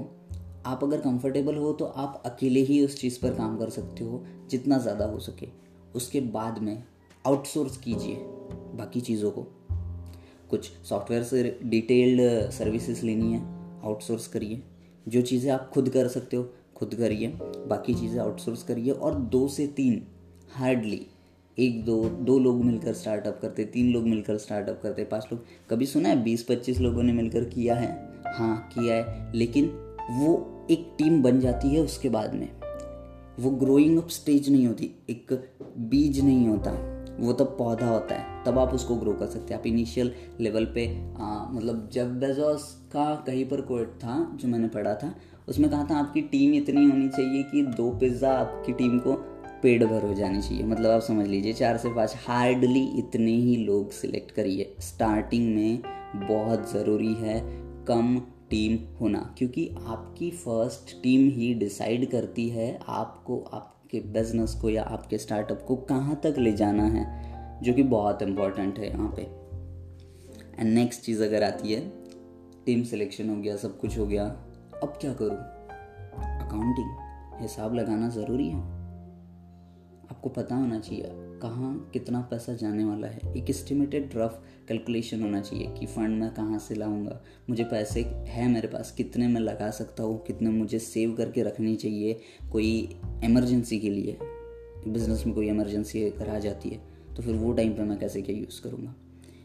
आप 0.67 0.85
अगर 0.85 1.01
कंफर्टेबल 1.01 1.57
हो 1.57 1.73
तो 1.73 1.85
आप 1.85 2.23
अकेले 2.27 2.61
ही 2.61 2.85
उस 2.85 3.01
चीज़ 3.01 3.21
पर 3.23 3.35
काम 3.35 3.57
कर 3.59 3.71
सकते 3.71 4.05
हो, 4.05 4.25
जितना 4.51 4.79
ज़्यादा 4.79 5.05
हो 5.05 5.19
सके। 5.19 5.49
उसके 5.97 6.21
बाद 6.21 6.59
में 6.59 6.83
आउटसोर्स 7.25 7.77
कीजिए 7.77 8.17
बाकी 8.77 9.01
चीज़ों 9.01 9.31
को। 9.31 9.47
कुछ 10.51 10.71
सॉफ्टवेयर 10.85 11.23
से 11.23 11.59
डिटेल्ड 11.65 12.51
सर्विसेज़ 12.51 13.05
लेनी 13.07 13.33
है 13.33 13.43
आउटसोर्स 13.85 14.27
करिए। 14.27 14.63
जो 15.07 15.23
चीज़ें 15.23 15.51
आप 15.53 15.71
खुद 15.75 15.89
कर 15.89 16.09
सकते 16.09 16.37
हो, 16.37 16.49
खुद 16.77 16.95
करिए, 16.95 17.29
बाकी 17.69 17.95
चीज़ें 17.95 18.19
आउटसोर्स 18.21 18.63
करिए 18.63 18.91
और 18.91 19.15
दो 19.15 19.47
से 19.49 19.67
तीन 19.67 20.03
हार्डली 20.55 21.07
एक, 21.59 21.85
दो 21.85 22.05
दो 22.05 22.39
लोग 22.39 22.65
मिलकर 22.65 22.93
स्टार्टअप 22.93 23.39
करते, 23.43 23.65
तीन 23.65 23.93
लोग 23.93 24.05
मिलकर 24.05 24.39
स्टार्टअप 24.39 24.81
करते, 24.83 25.05
पाँच 25.05 25.29
लोग। 25.33 25.45
कभी 25.71 25.87
सुना 25.87 26.09
है 26.09 26.23
बीस 26.25 26.43
पच्चीस 26.43 26.81
लोगों 26.81 27.03
ने 27.03 27.13
मिलकर 27.13 27.45
किया 27.45 27.75
है? 27.75 28.14
हाँ 28.29 28.57
किया 28.69 28.95
है। 28.95 29.31
लेकिन 29.35 29.67
वो 30.13 30.33
एक 30.71 30.95
टीम 30.99 31.23
बन 31.23 31.41
जाती 31.41 31.69
है 31.69 31.81
उसके 31.81 32.09
बाद 32.09 32.35
में। 32.35 32.49
वो 33.41 33.51
ग्रोइंग 33.59 33.99
अप 33.99 34.09
स्टेज 34.11 34.51
नहीं 34.51 34.67
होती 34.67 34.91
एक 35.11 35.33
बीज 35.91 36.21
नहीं 36.25 36.47
होता। 36.49 36.71
वो 37.17 37.33
तब 37.33 37.55
पौधा 37.59 37.87
होता 37.87 38.15
है 38.15 38.45
तब 38.45 38.59
आप 38.59 38.73
उसको 38.75 38.95
ग्रो 38.97 39.13
कर 39.13 39.27
सकते 39.27 39.55
हैं। 39.55 39.61
आप 39.61 39.67
इनिशियल 39.67 40.13
लेवल 40.41 40.65
पे 40.75 40.87
आ, 41.17 41.49
मतलब 41.51 41.89
जब 41.93 42.19
बेजोस 42.21 42.73
का 42.93 43.15
कहीं 43.27 43.45
पर 43.45 43.61
कोर्ट 43.63 43.89
था 43.99 44.17
जो 44.35 44.49
मैंने 44.49 44.69
पढ़ा 44.69 44.95
था 44.95 45.15
उसमें 45.49 45.69
कहा 45.71 45.85
था 45.85 45.97
आपकी 45.97 46.21
टीम 46.23 46.55
इतनी 46.55 46.85
होनी 46.85 47.09
चाहिए 47.09 47.43
कि 47.43 47.63
दो 47.77 47.91
पिज़्ज़ा 47.91 48.33
आपकी 48.33 48.73
टीम 48.73 48.99
को 48.99 49.13
पेट 49.63 49.83
भर 49.85 50.03
हो 50.03 50.15
जानी 50.15 50.41
चाहिए। 50.43 50.65
मतलब 50.65 50.91
आप 50.91 51.01
समझ 51.03 51.27
लीजिए 51.27 51.53
चार 51.53 51.77
से 51.77 51.95
पाँच 51.95 52.15
हार्डली 52.19 52.85
इतने 52.99 53.33
ही 53.33 53.57
लोग 53.57 53.91
सिलेक्ट 53.93 54.31
करिए। 54.31 54.75
स्टार्टिंग 54.81 55.55
में 55.55 55.83
बहुत 56.19 56.71
ज़रूरी 56.73 57.13
है 57.15 57.39
कम 57.89 58.19
टीम 58.51 58.79
होना, 59.01 59.35
क्योंकि 59.39 59.69
आपकी 59.87 60.31
फ़र्स्ट 60.31 61.03
टीम 61.03 61.29
ही 61.31 61.53
डिसाइड 61.55 62.11
करती 62.11 62.49
है 62.49 62.79
आपको, 62.89 63.39
आपके 63.53 64.01
बिज़नेस 64.01 64.55
को 64.55 64.71
या 64.71 64.83
आपके 64.83 65.19
स्टार्टअप 65.19 65.65
को 65.69 65.77
कहाँ 65.77 66.21
तक 66.23 66.35
ले 66.39 66.53
जाना 66.53 66.85
है, 66.85 67.63
जो 67.63 67.73
कि 67.73 67.83
बहुत 67.83 68.23
इंपॉर्टेंट 68.23 68.79
है 68.79 68.89
यहाँ 68.89 69.13
पे। 69.17 69.23
एंड 70.61 70.73
नेक्स्ट 70.75 71.03
चीज़ 71.03 71.23
अगर 71.25 71.43
आती 71.43 71.73
है 71.73 71.81
टीम 72.67 72.83
सिलेक्शन 72.83 73.31
हो 73.31 73.37
गया, 73.37 73.57
सब 73.57 73.79
कुछ 73.81 73.99
हो 73.99 74.07
गया, 74.07 74.25
अब 74.83 74.99
क्या 75.01 75.13
करूँ? 75.15 75.37
अकाउंटिंग 76.47 77.41
हिसाब 77.41 77.75
लगाना 77.75 78.09
ज़रूरी 78.09 78.49
है। 78.49 78.61
आपको 80.11 80.29
पता 80.29 80.55
होना 80.55 80.79
चाहिए 80.79 81.11
कहाँ 81.43 81.91
कितना 81.93 82.21
पैसा 82.21 82.53
जाने 82.53 82.85
वाला 82.85 83.07
है। 83.07 83.33
एक 83.37 83.51
एस्टिमेटेड 83.51 84.11
रफ 84.17 84.43
कैलकुलेशन 84.69 85.23
होना 85.23 85.41
चाहिए 85.41 85.67
कि 85.79 85.87
फ़ंड 85.87 86.21
मैं 86.21 86.31
कहाँ 86.35 86.59
से 86.59 86.75
लाऊँगा? 86.75 87.21
मुझे 87.51 87.65
पैसे 87.65 88.03
है 88.29 88.49
मेरे 88.49 88.69
पास, 88.69 88.91
कितने 88.93 89.29
मैं 89.29 89.41
लगा 89.41 89.71
सकता 89.71 90.03
हूँ? 90.03 90.19
कितने 90.25 90.51
मुझे 90.51 90.79
सेव 90.79 91.15
करके 91.15 91.43
रखनी 91.43 91.75
चाहिए 91.77 92.21
कोई 92.53 92.99
इमरजेंसी 93.25 93.79
के 93.81 93.91
लिए? 93.91 94.17
बिज़नेस 94.89 95.25
में 95.27 95.35
कोई 95.35 95.49
इमरजेंसी 95.49 96.05
अगर 96.05 96.29
आ 96.29 96.39
जाती 96.39 96.69
है 96.69 96.81
तो 97.17 97.23
फिर 97.23 97.35
वो 97.35 97.53
टाइम 97.53 97.73
पे 97.73 97.83
मैं 97.83 97.99
कैसे 97.99 98.23
क्या 98.23 98.37
यूज़ 98.37 98.61
करूँगा? 98.63 98.95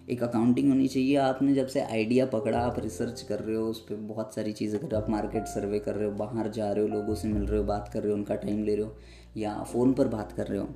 एक 0.10 0.24
अकाउंटिंग 0.24 0.70
होनी 0.70 0.88
चाहिए। 0.88 1.16
आपने 1.16 1.54
जब 1.54 1.68
से 1.68 1.80
आइडिया 1.80 2.26
पकड़ा, 2.26 2.60
आप 2.60 2.80
रिसर्च 2.80 3.22
कर 3.22 3.40
रहे 3.40 3.56
हो, 3.56 3.66
उस 3.66 3.80
पर 3.80 3.96
बहुत 3.96 4.36
सारी 4.36 4.52
चीज़ें 4.52 4.80
कर 4.82 4.88
रहे 4.88 4.98
हो, 4.98 5.04
आप 5.04 5.10
मार्केट 5.10 5.46
सर्वे 5.46 5.80
कर 5.80 5.96
रहे 5.96 6.06
हो, 6.06 6.12
बाहर 6.12 6.50
जा 6.50 6.72
रहे 6.72 6.84
हो, 6.84 6.90
लोगों 6.90 7.16
से 7.16 7.28
मिल 7.28 7.44
रहे 7.44 7.60
हो, 7.60 7.66
बात 7.66 7.90
कर 7.94 8.04
रहे 8.04 8.12
हो, 8.12 8.18
उनका 8.18 8.36
टाइम 8.36 8.64
ले 8.64 8.76
रहे 8.76 8.86
हो, 8.86 8.96
या 9.38 9.64
फ़ोन 9.64 9.94
पर 9.94 10.08
बात 10.08 10.32
कर 10.32 10.48
रहे 10.48 10.60
हो, 10.60 10.68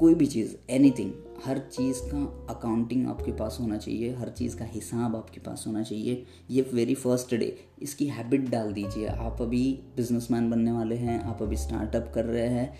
कोई 0.00 0.14
भी 0.14 0.26
चीज़ 0.26 0.54
एनीथिंग 0.70 1.12
हर 1.44 1.58
चीज़ 1.68 1.98
का 2.04 2.18
अकाउंटिंग 2.50 3.06
आपके 3.08 3.32
पास 3.32 3.56
होना 3.60 3.76
चाहिए, 3.76 4.14
हर 4.14 4.28
चीज़ 4.28 4.56
का 4.56 4.64
हिसाब 4.64 5.16
आपके 5.16 5.40
पास 5.40 5.64
होना 5.66 5.82
चाहिए। 5.82 6.24
ये 6.50 6.62
वेरी 6.74 6.94
फ़र्स्ट 6.94 7.34
डे 7.34 7.56
इसकी 7.82 8.06
हैबिट 8.08 8.48
डाल 8.50 8.72
दीजिए। 8.72 9.06
आप 9.06 9.42
अभी 9.42 9.64
बिजनेसमैन 9.96 10.50
बनने 10.50 10.72
वाले 10.72 10.96
हैं, 10.96 11.20
आप 11.20 11.42
अभी 11.42 11.56
स्टार्टअप 11.56 12.10
कर 12.14 12.24
रहे 12.24 12.48
हैं 12.48 12.72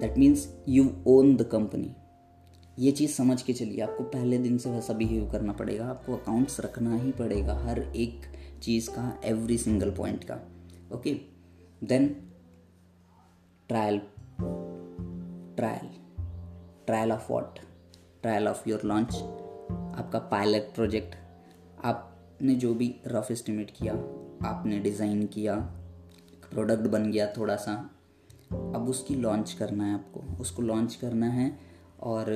that 0.00 0.18
means 0.18 0.48
you 0.68 0.88
own 1.06 1.34
the 1.36 1.42
company 1.42 1.94
ये 2.78 2.90
चीज़ 2.92 3.12
समझ 3.12 3.40
के 3.42 3.52
चलिए, 3.52 3.80
आपको 3.80 4.04
पहले 4.04 4.38
दिन 4.38 4.56
से 4.58 4.70
वैसा 4.70 4.92
बिहेव 4.92 5.30
करना 5.30 5.52
पड़ेगा। 5.52 5.86
आपको 5.86 6.16
अकाउंट्स 6.16 6.60
रखना 6.60 6.96
ही 6.96 7.10
पड़ेगा, 7.12 7.54
हर 7.58 7.80
एक 7.80 8.26
चीज़ 8.62 8.88
का 8.90 9.20
एवरी 9.24 9.58
सिंगल 9.58 9.90
पॉइंट 9.90 10.24
का। 10.24 10.34
Okay 10.92 11.14
then 11.84 12.08
trial 13.68 14.00
trial 15.56 15.90
trial 16.86 17.12
of 17.12 17.32
what 17.32 17.58
trial 18.24 18.48
of 18.48 18.68
your 18.68 18.80
launch 18.84 19.14
आपका 19.98 20.18
पायलट 20.18 20.74
प्रोजेक्ट 20.74 21.14
आपने 21.84 22.54
जो 22.54 22.74
भी 22.74 22.94
रफ 23.06 23.30
एस्टिमेट 23.30 23.70
किया, 23.70 23.92
आपने 24.48 24.78
डिज़ाइन 24.78 25.26
किया 25.26 25.56
प्रोडक्ट 26.50 26.86
बन 26.86 27.10
गया 27.10 27.26
थोड़ा 27.26 27.56
सा 27.56 27.72
अब 28.52 28.86
उसकी 28.88 29.14
लॉन्च 29.14 29.52
करना 29.52 29.84
है 29.84 29.94
आपको। 29.94 30.20
उसको 30.40 30.62
लॉन्च 30.62 30.94
करना 30.94 31.26
है 31.26 31.50
और, 32.02 32.26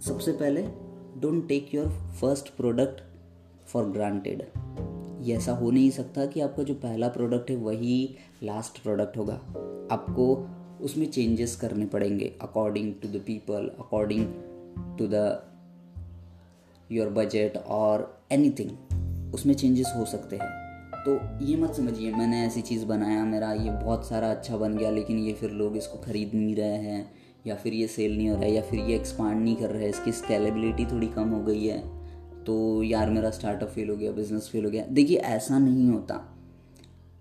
सबसे 0.00 0.32
पहले 0.32 0.62
don't 1.20 1.46
take 1.48 1.74
your 1.74 1.88
first 2.20 2.48
product 2.48 3.02
for 3.66 3.84
granted 3.84 4.42
ये 5.22 5.36
ऐसा 5.36 5.52
हो 5.52 5.70
नहीं 5.70 5.90
सकता 5.90 6.26
कि 6.26 6.40
आपका 6.40 6.62
जो 6.62 6.74
पहला 6.74 7.08
प्रोडक्ट 7.08 7.50
है 7.50 7.56
वही 7.56 8.16
लास्ट 8.42 8.82
प्रोडक्ट 8.82 9.16
होगा। 9.16 9.34
आपको 9.92 10.26
उसमें 10.84 11.06
चेंजेस 11.10 11.56
करने 11.56 11.86
पड़ेंगे 11.86 12.32
according 12.42 12.94
to 13.02 13.08
the 13.08 13.22
people 13.26 13.70
according 13.78 14.26
to 14.78 15.06
the 15.06 15.42
your 16.92 17.08
budget 17.08 17.56
और 17.56 18.22
एनीथिंग 18.32 18.70
उसमें 19.34 19.54
चेंजेस 19.54 19.92
हो 19.96 20.04
सकते 20.04 20.36
हैं। 20.36 20.60
तो 21.08 21.44
ये 21.44 21.56
मत 21.56 21.74
समझिए, 21.74 22.12
मैंने 22.12 22.46
ऐसी 22.46 22.60
चीज़ 22.60 22.86
बनाया, 22.86 23.24
मेरा 23.24 23.52
ये 23.52 23.70
बहुत 23.70 24.08
सारा 24.08 24.30
अच्छा 24.30 24.56
बन 24.56 24.76
गया, 24.76 24.90
लेकिन 24.90 25.18
ये 25.18 25.32
फिर 25.32 25.50
लोग 25.50 25.76
इसको 25.76 25.98
ख़रीद 25.98 26.30
नहीं 26.34 26.56
रहे 26.56 26.76
हैं, 26.76 27.12
या 27.46 27.54
फिर 27.54 27.74
ये 27.74 27.86
सेल 27.86 28.16
नहीं 28.16 28.28
हो 28.28 28.34
रहा 28.34 28.44
है, 28.44 28.52
या 28.52 28.62
फिर 28.62 28.80
ये 28.80 28.96
एक्सपांड 28.96 29.42
नहीं 29.42 29.56
कर 29.56 29.70
रहे 29.70 29.82
हैं, 29.82 29.90
इसकी 29.90 30.12
स्केलेबिलिटी 30.12 30.86
थोड़ी 30.86 31.06
कम 31.06 31.28
हो 31.28 31.42
गई 31.42 31.66
है। 31.66 32.00
तो 32.44 32.82
यार, 32.82 33.10
मेरा 33.10 33.30
स्टार्टअप 33.30 33.68
फेल 33.68 33.90
हो 33.90 33.96
गया 33.96 34.12
बिज़नेस 34.12 34.48
फेल 34.48 34.64
हो 34.64 34.70
गया। 34.70 34.86
देखिए, 34.86 35.16
ऐसा 35.16 35.58
नहीं 35.58 35.88
होता। 35.88 36.38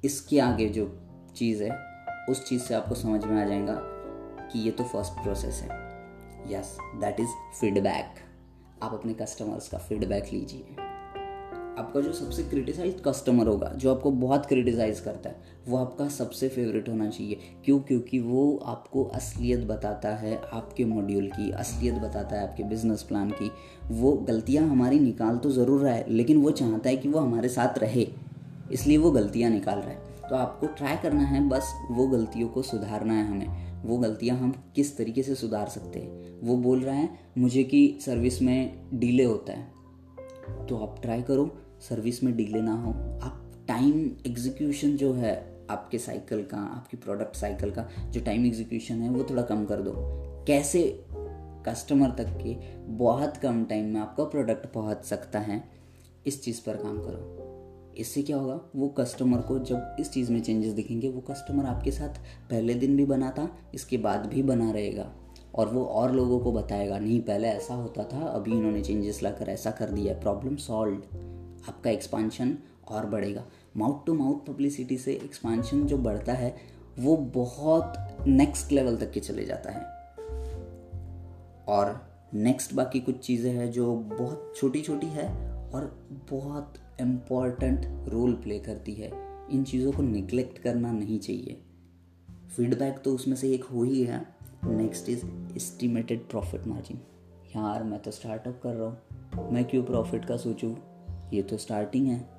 इसके 0.05 0.39
आगे 0.39 0.69
जो 0.69 0.99
चीज़ 1.35 1.63
है, 1.63 1.79
उस 2.29 2.49
चीज़ 2.49 2.61
से 2.61 2.73
आपको 2.73 2.95
समझ 2.95 3.25
में 3.25 3.41
आ 3.41 3.47
जाएगा 3.47 3.75
कि 4.51 4.59
ये 4.59 4.71
तो 4.71 4.83
फ़र्स्ट 4.83 5.13
प्रोसेस 5.13 5.55
है। 5.55 5.88
यस 6.51 6.77
दैट 6.95 7.19
इज़ 7.19 7.29
फीडबैक 7.61 8.15
आप 8.83 8.93
अपने 8.93 9.13
कस्टमर्स 9.13 9.67
का 9.67 9.77
फीडबैक 9.77 10.23
लीजिए। 10.33 10.75
आपका 11.79 12.01
जो 12.01 12.13
सबसे 12.13 12.43
क्रिटिसाइज 12.43 13.01
कस्टमर 13.07 13.47
होगा, 13.47 13.67
जो 13.67 13.95
आपको 13.95 14.11
बहुत 14.11 14.45
क्रिटिसाइज 14.45 14.99
करता 14.99 15.29
है, 15.29 15.35
वो 15.67 15.77
आपका 15.77 16.07
सबसे 16.07 16.49
फेवरेट 16.49 16.89
होना 16.89 17.09
चाहिए। 17.09 17.39
क्यों? 17.65 17.79
क्योंकि 17.79 18.19
वो 18.19 18.57
आपको 18.65 19.03
असलियत 19.03 19.59
बताता 19.59 20.09
है 20.09 20.41
आपके 20.53 20.85
मॉड्यूल 20.85 21.27
की, 21.27 21.51
असलियत 21.51 21.95
बताता 21.95 22.35
है 22.35 22.49
आपके 22.49 22.63
बिज़नेस 22.63 23.03
प्लान 23.03 23.29
की। 23.29 23.51
वो 23.91 24.11
गलतियाँ 24.11 24.67
हमारी 24.67 24.99
निकाल 24.99 25.37
तो 25.37 25.51
ज़रूर 25.51 25.81
रहा 25.81 25.93
है, 25.93 26.05
लेकिन 26.09 26.37
वो 26.37 26.51
चाहता 26.51 26.89
है 26.89 26.97
कि 26.97 27.09
वो 27.09 27.19
हमारे 27.19 27.49
साथ 27.49 27.77
रहे। 27.77 28.07
इसलिए 28.71 28.97
वो 28.97 29.11
गलतियाँ 29.11 29.51
निकाल 29.51 29.79
रहा 29.79 29.89
है। 29.89 30.29
तो 30.29 30.35
आपको 30.35 30.67
ट्राई 30.67 30.97
करना 30.97 31.23
है, 31.23 31.49
बस 31.49 31.73
वो 31.91 32.07
गलतियों 32.07 32.49
को 32.49 32.61
सुधारना 32.61 33.13
है 33.13 33.27
हमें। 33.27 33.68
वो 33.85 33.97
गलतियाँ 33.97 34.37
हम 34.37 34.71
किस 34.75 34.97
तरीके 34.97 35.23
से 35.23 35.35
सुधार 35.35 35.67
सकते 35.67 35.99
हैं? 35.99 36.39
वो 36.43 36.57
बोल 36.57 36.81
रहा 36.81 36.95
है, 36.95 37.09
मुझे 37.37 37.63
कि 37.63 37.97
सर्विस 38.01 38.41
में 38.41 38.89
डिले 38.93 39.23
होता 39.23 39.53
है। 39.53 39.71
तो 40.67 40.77
आप 40.77 41.01
ट्राई 41.01 41.21
करो 41.21 41.57
सर्विस 41.79 42.23
में 42.23 42.35
डिले 42.35 42.61
ना 42.61 42.73
हो। 42.73 42.91
आप 43.25 43.65
टाइम 43.67 44.11
एग्जीक्यूशन 44.27 44.97
जो 44.97 45.13
है 45.13 45.65
आपके 45.69 45.97
साइकिल 45.97 46.43
का, 46.43 46.57
आपकी 46.57 46.97
प्रोडक्ट 46.97 47.35
साइकिल 47.35 47.71
का, 47.71 47.89
जो 48.09 48.21
टाइम 48.21 48.45
एग्जीक्यूशन 48.45 48.95
है, 48.95 49.09
वो 49.09 49.23
थोड़ा 49.23 49.41
कम 49.41 49.65
कर 49.65 49.81
दो। 49.81 49.93
कैसे 50.47 51.05
कस्टमर 51.65 52.09
तक 52.09 52.39
के 52.43 52.77
बहुत 52.77 53.37
कम 53.37 53.65
टाइम 53.65 53.85
में 53.85 54.01
आपका 54.01 54.23
प्रोडक्ट 54.23 54.73
पहुँच 54.73 55.05
सकता 55.05 55.39
है, 55.39 55.63
इस 56.27 56.43
चीज़ 56.43 56.61
पर 56.65 56.75
काम 56.75 56.97
करो। 56.97 57.48
इससे 57.99 58.21
क्या 58.21 58.37
होगा? 58.37 58.59
वो 58.75 58.87
कस्टमर 58.87 59.41
को 59.41 59.59
जब 59.59 59.95
इस 59.99 60.11
चीज़ 60.11 60.31
में 60.31 60.41
चेंजेस 60.41 60.73
दिखेंगे, 60.73 61.09
वो 61.09 61.21
कस्टमर 61.21 61.65
आपके 61.65 61.91
साथ 61.91 62.09
पहले 62.49 62.73
दिन 62.73 62.97
भी 62.97 63.05
बना 63.05 63.31
था, 63.31 63.57
इसके 63.73 63.97
बाद 63.97 64.25
भी 64.25 64.43
बना 64.43 64.71
रहेगा। 64.71 65.11
और 65.55 65.67
वो 65.67 65.85
और 65.85 66.15
लोगों 66.15 66.39
को 66.39 66.51
बताएगा, 66.51 66.99
नहीं, 66.99 67.21
पहले 67.21 67.47
ऐसा 67.47 67.73
होता 67.73 68.03
था, 68.03 68.19
अभी 68.19 68.51
इन्होंने 68.51 68.81
चेंजेस 68.81 69.23
लाकर 69.23 69.49
ऐसा 69.49 69.71
कर 69.71 69.89
दिया 69.89 70.13
प्रॉब्लम 70.13 70.55
सॉल्व 70.55 70.95
आपका 71.69 71.89
एक्सपांशन 71.89 72.57
और 72.87 73.05
बढ़ेगा। 73.05 73.45
माउथ 73.77 74.05
टू 74.05 74.13
माउथ 74.13 74.47
पब्लिसिटी 74.47 74.97
से 74.97 75.13
एक्सपांशन 75.13 75.85
जो 75.85 75.97
बढ़ता 75.97 76.33
है, 76.33 76.57
वो 76.99 77.17
बहुत 77.17 77.93
नेक्स्ट 78.27 78.71
लेवल 78.71 78.97
तक 78.97 79.11
के 79.11 79.19
चले 79.19 79.45
जाता 79.45 79.71
है। 79.71 79.99
और 81.67 82.09
नेक्स्ट 82.33 82.73
बाकी 82.73 82.99
कुछ 82.99 83.19
चीज़ें 83.19 83.51
हैं 83.51 83.71
जो 83.71 83.95
बहुत 83.95 84.53
छोटी 84.57 84.81
छोटी 84.81 85.07
है 85.07 85.27
और 85.71 86.07
बहुत 86.31 86.73
इंपॉर्टेंट 87.01 88.09
रोल 88.09 88.33
प्ले 88.33 88.59
करती 88.59 88.93
है। 88.93 89.11
इन 89.51 89.63
चीज़ों 89.63 89.91
को 89.91 90.01
निगलेक्ट 90.01 90.57
करना 90.57 90.91
नहीं 90.91 91.19
चाहिए। 91.19 91.61
फीडबैक 92.57 93.01
तो 93.05 93.15
उसमें 93.15 93.35
से 93.35 93.53
एक 93.53 93.63
हो 93.63 93.83
ही 93.83 94.03
है। 94.03 94.25
Next 94.65 95.09
is 95.09 95.25
estimated 95.55 96.29
profit 96.29 96.67
margin 96.67 96.97
यार 97.49 97.83
मैं 97.83 98.01
तो 98.01 98.11
स्टार्टअप 98.11 98.59
कर 98.63 98.73
रहा 98.73 98.87
हूँ। 98.87 99.51
मैं 99.51 99.65
क्यों 99.65 99.83
प्रॉफिट 99.83 100.25
का 100.25 100.37
सोचूँ? 100.37 100.77
ये 101.33 101.41
तो 101.41 101.57
स्टार्टिंग 101.57 102.07
है। 102.07 102.29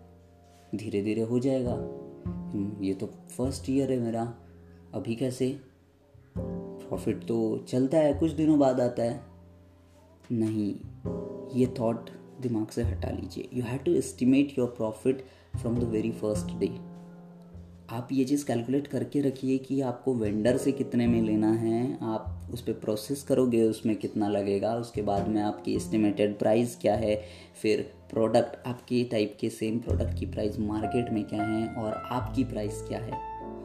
धीरे 0.75 1.03
धीरे 1.03 1.23
हो 1.23 1.39
जाएगा। 1.39 1.75
हम्म, 2.27 2.85
ये 2.85 2.95
तो 2.95 3.07
फ़र्स्ट 3.07 3.71
ईयर 3.71 3.93
है 3.93 3.99
मेरा। 3.99 4.35
अभी 4.95 5.15
कैसे? 5.15 5.61
प्रॉफिट 6.39 7.25
तो 7.25 7.59
चलता 7.59 7.99
है 7.99 8.15
कुछ 8.15 8.31
दिनों 8.31 8.59
बाद 8.59 8.81
आता 8.81 9.03
है। 9.03 9.21
नहीं 10.33 10.75
ये 11.59 11.67
थॉट 11.67 12.11
दिमाग 12.41 12.67
से 12.67 12.83
हटा 12.83 13.11
लीजिए। 13.11 13.49
You 13.55 13.63
have 13.63 13.79
to 13.79 13.95
estimate 13.95 14.59
your 14.59 14.69
profit 14.69 15.25
from 15.61 15.79
the 15.79 15.83
very 15.83 16.11
first 16.11 16.59
day 16.59 16.79
आप 17.91 18.09
ये 18.13 18.25
चीज़ 18.25 18.45
कैलकुलेट 18.47 18.87
करके 18.87 19.21
रखिए 19.21 19.59
कि 19.59 19.81
आपको 19.81 20.15
वेंडर 20.15 20.57
से 20.57 20.73
कितने 20.73 21.07
में 21.07 21.23
लेना 21.23 21.53
है, 21.53 21.99
आप 22.03 22.51
उस 22.53 22.61
पर 22.61 22.73
प्रोसेस 22.73 23.23
करोगे, 23.23 23.63
उसमें 23.65 23.97
कितना 23.97 24.29
लगेगा, 24.29 24.75
उसके 24.75 25.03
बाद 25.03 25.29
में 25.29 25.43
आपकी 25.43 25.75
एस्टिमेटेड 25.77 26.39
प्राइस 26.39 26.79
क्या 26.81 26.95
है, 26.95 27.23
फिर 27.63 27.93
प्रोडक्ट 28.11 28.69
आपके 28.69 29.05
टाइप 29.05 29.37
के 29.41 29.51
सेम 29.51 29.79
प्रोडक्ट 29.79 30.19
की 30.19 30.27
प्राइस 30.27 30.59
मार्केट 30.59 31.11
में 31.11 31.25
क्या 31.25 31.43
है 31.43 31.75
और 31.75 31.93
आपकी 31.93 32.45
प्राइस 32.45 32.83
क्या 32.89 32.99
है। 32.99 33.13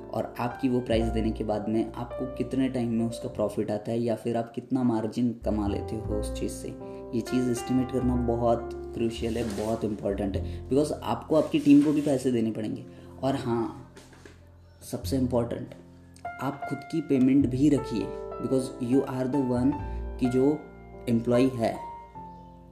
और 0.10 0.36
आपकी 0.40 0.70
वो 0.70 0.80
प्राइस 0.80 1.06
देने 1.06 1.32
के 1.32 1.44
बाद 1.44 1.70
में 1.70 1.94
आपको 1.94 2.36
कितने 2.36 2.70
टाइम 2.70 2.92
में 2.92 3.06
उसका 3.06 3.30
प्रॉफिट 3.30 3.72
आता 3.72 3.92
है 3.92 4.00
या 4.00 4.16
फिर 4.16 4.38
आप 4.38 4.52
कितना 4.52 4.84
मार्जिन 4.84 5.34
कमा 5.46 5.68
लेते 5.68 5.96
हो 5.96 6.20
उस 6.20 6.40
चीज़ 6.40 6.52
से। 6.52 6.95
ये 7.14 7.22
चीज़ 7.22 7.50
एस्टिमेट 7.50 7.92
करना 7.92 8.16
बहुत 8.16 8.70
क्रूशियल 8.74 9.38
है, 9.38 9.66
बहुत 9.66 9.84
इंपॉर्टेंट 9.84 10.38
है। 10.38 10.70
बिकॉज़ 10.70 10.94
आपको 10.94 11.36
आपकी 11.36 11.60
टीम 11.60 11.82
को 11.82 11.92
भी 11.92 12.02
पैसे 12.02 12.32
देने 12.32 12.52
पड़ेंगे। 12.52 12.86
और 13.24 13.36
हाँ 13.36 13.92
सबसे 14.92 15.18
इंपॉर्टेंट 15.18 15.76
आप 16.42 16.62
खुद 16.70 16.78
की 16.78 17.02
पेमेंट 17.02 17.46
भी 17.46 17.70
रखिए। 17.70 18.06
Because 18.10 18.70
you 18.84 19.02
are 19.02 19.28
the 19.28 19.36
one 19.36 19.72
की 20.20 20.30
जो 20.30 20.60
एम्प्लॉय 21.10 21.44
है। 21.44 21.76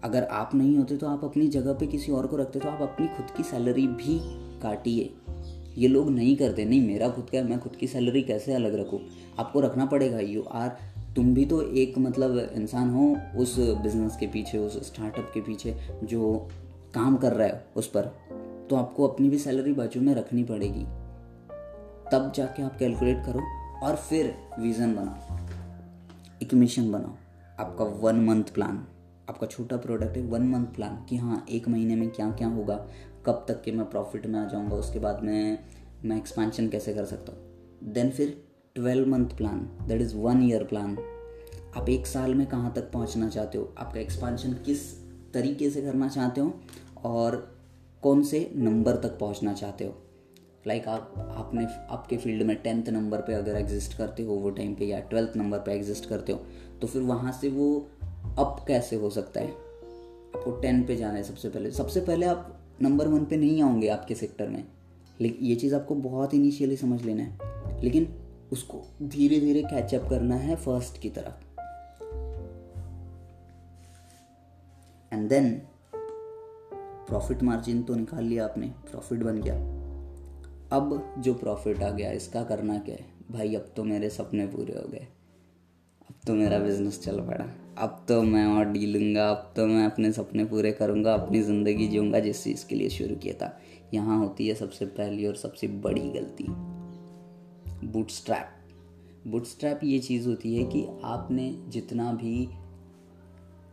अगर 0.03 0.23
आप 0.23 0.55
नहीं 0.55 0.77
होते 0.77 0.97
तो 0.97 1.07
आप 1.07 1.23
अपनी 1.23 1.47
जगह 1.47 1.73
पे 1.73 1.87
किसी 1.87 2.11
और 2.11 2.27
को 2.27 2.37
रखते 2.37 2.59
तो 2.59 2.69
आप 2.69 2.81
अपनी 2.81 3.07
खुद 3.07 3.25
की 3.37 3.43
सैलरी 3.43 3.87
भी 3.87 4.19
काटिए। 4.61 5.13
ये 5.77 5.87
लोग 5.87 6.09
नहीं 6.09 6.35
करते। 6.35 6.65
नहीं, 6.65 6.87
मेरा 6.87 7.09
खुद 7.09 7.29
का 7.29 7.43
मैं 7.43 7.59
खुद 7.59 7.75
की 7.75 7.87
सैलरी 7.87 8.21
कैसे 8.21 8.53
अलग 8.53 8.75
रखूँ? 8.75 8.99
आपको 9.39 9.59
रखना 9.59 9.85
पड़ेगा। 9.85 10.19
यू 10.19 10.41
आर 10.41 10.77
तुम 11.15 11.33
भी 11.33 11.45
तो 11.45 11.61
एक 11.61 11.97
मतलब 11.97 12.37
इंसान 12.53 12.89
हो 12.89 13.15
उस 13.37 13.55
बिज़नेस 13.59 14.15
के 14.19 14.27
पीछे, 14.27 14.57
उस 14.57 14.87
स्टार्टअप 14.87 15.31
के 15.33 15.41
पीछे 15.41 15.75
जो 16.03 16.49
काम 16.93 17.17
कर 17.17 17.33
रहा 17.33 17.47
है 17.47 17.65
उस 17.75 17.87
पर। 17.87 18.05
तो 18.69 18.75
आपको 18.75 19.07
अपनी 19.07 19.29
भी 19.29 19.39
सैलरी 19.39 19.73
बाजू 19.73 20.01
में 20.01 20.13
रखनी 20.15 20.43
पड़ेगी। 20.43 20.83
तब 22.11 22.31
जाके 22.35 22.63
आप 22.63 22.77
कैलकुलेट 22.77 23.25
करो 23.25 23.41
और 23.87 23.95
फिर 23.95 24.33
विज़न 24.59 24.95
बनाओ। 24.95 25.37
एक 26.43 26.53
मिशन 26.53 26.91
बनाओ। 26.91 27.15
आपका 27.59 27.83
वन 27.83 28.25
मंथ 28.25 28.43
प्लान 28.43 28.85
आपका 29.29 29.47
छोटा 29.47 29.77
प्रोडक्ट 29.77 30.17
है 30.17 30.23
वन 30.23 30.47
मंथ 30.47 30.65
प्लान 30.65 31.05
कि 31.09 31.17
हाँ 31.17 31.45
एक 31.49 31.67
महीने 31.67 31.95
में 31.95 32.09
क्या 32.09 32.31
क्या 32.31 32.47
होगा, 32.47 32.75
कब 33.25 33.45
तक 33.47 33.61
के 33.61 33.71
मैं 33.71 33.89
प्रॉफिट 33.89 34.25
में 34.25 34.39
आ 34.39 34.45
जाऊँगा, 34.45 34.75
उसके 34.75 34.99
बाद 34.99 35.23
में, 35.23 35.57
मैं 36.05 36.17
एक्सपेंशन 36.17 36.67
कैसे 36.67 36.93
कर 36.93 37.05
सकता 37.05 37.31
हूँ। 37.31 37.93
देन 37.93 38.09
फिर 38.09 38.42
twelve 38.75 39.07
month 39.07 39.25
plan 39.25 39.69
that 39.87 40.01
is 40.01 40.15
one 40.15 40.43
year 40.43 40.63
plan 40.63 40.97
आप 41.77 41.89
एक 41.89 42.07
साल 42.07 42.35
में 42.35 42.47
कहाँ 42.47 42.73
तक 42.73 42.91
पहुँचना 42.91 43.29
चाहते 43.29 43.57
हो? 43.57 43.73
आपका 43.77 43.99
एक्सपेंशन 43.99 44.53
किस 44.53 44.97
तरीके 45.33 45.69
से 45.69 45.81
करना 45.81 46.07
चाहते 46.07 46.41
हो? 46.41 46.59
और 47.03 47.57
कौन 48.03 48.23
से 48.23 48.51
नंबर 48.55 48.95
तक 48.95 49.19
पहुँचना 49.19 49.53
चाहते 49.53 49.85
हो? 49.85 49.95
लाइक 50.67 50.83
like 50.83 50.95
आप, 50.95 51.13
आपने, 51.17 51.65
आपके 51.65 52.17
फ़ील्ड 52.17 52.43
में 52.43 52.55
टेंथ 52.55 52.89
नंबर 52.89 53.17
पे 53.17 53.33
अगर 53.33 53.55
एग्जिस्ट 53.55 53.97
करते 53.97 54.23
हो, 54.23 54.33
वो 54.33 54.49
टाइम 54.49 54.75
पे 54.75 54.85
या 54.85 54.99
ट्वेल्थ 54.99 55.31
नंबर 55.35 55.57
पे 55.57 55.71
एग्जिस्ट 55.73 56.09
करते 56.09 56.31
हो 56.31 56.39
तो 56.81 56.87
फिर 56.87 57.01
वहाँ 57.01 57.31
से 57.31 57.49
वो 57.49 57.87
अप 58.37 58.65
कैसे 58.67 58.95
हो 58.95 59.09
सकता 59.09 59.41
है? 59.41 59.49
आपको 59.49 60.51
टेन 60.51 60.83
पे 60.83 60.95
जाना 60.95 61.17
है 61.17 61.23
सबसे 61.23 61.49
पहले। 61.49 61.71
सबसे 61.71 62.01
पहले 62.01 62.25
आप 62.25 62.59
नंबर 62.81 63.07
वन 63.07 63.25
पे 63.25 63.37
नहीं 63.37 63.63
आओगे 63.63 63.87
आपके 63.87 64.15
सेक्टर 64.15 64.47
में। 64.47 64.65
लेकिन 65.21 65.47
ये 65.47 65.55
चीज़ 65.55 65.75
आपको 65.75 65.95
बहुत 65.95 66.33
इनिशियली 66.33 66.77
समझ 66.77 67.03
लेना 67.03 67.23
है। 67.23 67.39
लेकिन 67.83 68.22
उसको 68.53 68.81
धीरे 69.01 69.39
धीरे 69.39 69.61
कैचअप 69.63 70.09
करना 70.09 70.35
है 70.35 70.55
फ़र्स्ट 70.55 71.01
की 71.01 71.09
तरफ़। 71.09 71.41
एंड 75.13 75.29
देन 75.29 75.51
प्रॉफिट 77.07 77.43
मार्जिन 77.43 77.81
तो 77.83 77.95
निकाल 77.95 78.23
लिया 78.23 78.45
आपने 78.45 78.67
प्रॉफिट 78.91 79.19
बन 79.19 79.41
गया। 79.41 79.55
अब 80.71 81.15
जो 81.19 81.33
प्रॉफिट 81.33 81.81
आ 81.83 81.89
गया, 81.89 82.11
इसका 82.11 82.43
करना 82.43 82.77
क्या 82.77 82.95
है? 82.95 83.05
भाई, 83.31 83.55
अब 83.55 83.73
तो 83.75 83.83
मेरे 83.83 84.09
सपने 84.09 84.47
पूरे 84.47 84.73
हो 84.73 84.87
गए। 84.89 85.07
अब 86.09 86.15
तो 86.27 86.33
मेरा 86.33 86.59
बिज़नेस 86.59 87.01
चल 87.01 87.19
पड़ा। 87.19 87.45
अब 87.77 88.05
तो 88.07 88.21
मैं 88.21 88.45
और 88.45 88.65
डीलूँगा 88.65 89.29
अब 89.29 89.53
तो 89.55 89.65
मैं 89.67 89.85
अपने 89.85 90.11
सपने 90.11 90.45
पूरे 90.45 90.71
करूँगा, 90.71 91.13
अपनी 91.13 91.41
ज़िंदगी 91.41 91.87
जीऊँगा 91.87 92.19
जिस 92.19 92.43
चीज़ 92.43 92.65
के 92.67 92.75
लिए 92.75 92.89
शुरू 92.89 93.15
किया 93.15 93.33
था। 93.33 93.57
यहाँ 93.93 94.19
होती 94.19 94.47
है 94.47 94.55
सबसे 94.55 94.85
पहली 94.85 95.25
और 95.25 95.35
सबसे 95.35 95.67
बड़ी 95.67 96.09
गलती। 96.09 96.45
बूट 97.83 98.09
स्ट्रैप 98.09 98.49
बूट 99.27 99.45
स्ट्रैप 99.45 99.79
ये 99.83 99.99
चीज़ 99.99 100.27
होती 100.27 100.55
है 100.55 100.63
कि 100.65 100.85
आपने 101.03 101.49
जितना 101.67 102.11
भी 102.13 102.49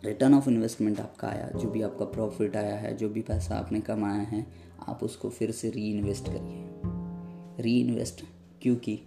रिटर्न 0.05 0.35
ऑफ़ 0.35 0.49
इन्वेस्टमेंट 0.49 1.00
आपका 1.00 1.29
आया, 1.29 1.49
जो 1.50 1.71
भी 1.71 1.83
आपका 1.83 2.05
प्रॉफिट 2.05 2.57
आया 2.57 2.76
है, 2.76 2.97
जो 2.97 3.09
भी 3.09 3.21
पैसा 3.23 3.57
आपने 3.57 3.81
कमाया 3.81 4.23
है, 4.23 4.47
आप 4.88 5.02
उसको 5.02 5.31
फिर 5.31 5.50
से 5.50 5.71
री 5.71 5.90
इन्वेस्ट 5.90 6.29
करिए। 6.29 7.62
री 7.62 7.81
इन्वेस्ट 7.81 8.25
क्योंकि 8.62 8.99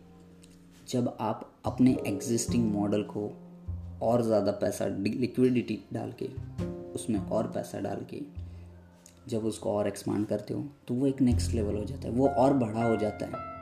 जब 0.90 1.16
आप 1.20 1.50
अपने 1.66 1.98
एग्जिस्टिंग 2.08 2.72
मॉडल 2.74 3.04
को 3.04 3.30
और 4.02 4.22
ज़्यादा 4.22 4.52
पैसा 4.52 4.86
लिक्विडिटी 4.88 5.80
डाल 5.94 6.14
के, 6.22 6.30
उसमें 6.94 7.20
और 7.20 7.48
पैसा 7.48 7.80
डाल 7.80 8.06
के 8.14 8.22
जब 9.30 9.46
उसको 9.46 9.72
और 9.72 9.88
एक्सपांड 9.88 10.26
करते 10.26 10.54
हो 10.54 10.64
तो 10.88 10.94
वो 10.94 11.08
एक 11.08 11.22
नेक्स्ट 11.22 11.54
लेवल 11.54 11.76
हो 11.76 11.84
जाता 11.86 12.08
है, 12.08 12.14
वो 12.14 12.28
और 12.28 12.54
बड़ा 12.54 12.84
हो 12.84 12.96
जाता 12.96 13.26
है। 13.26 13.53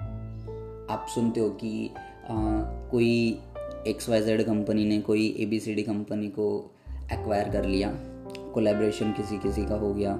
आप 0.91 1.05
सुनते 1.09 1.39
हो 1.39 1.49
कि 1.49 1.89
आ, 1.89 2.35
कोई 2.91 3.39
एक्स 3.87 4.09
वाई 4.09 4.21
जेड 4.21 4.41
कंपनी 4.45 4.85
ने 4.85 5.01
कोई 5.01 5.35
A 5.39 5.45
B 5.45 5.59
C 5.59 5.73
D 5.73 5.83
company 5.83 6.27
को 6.27 6.47
एक्वायर 7.13 7.49
कर 7.49 7.65
लिया 7.65 7.91
कोलेब्रेशन 8.53 9.11
किसी 9.11 9.37
किसी 9.37 9.65
का 9.65 9.75
हो 9.75 9.93
गया 9.93 10.13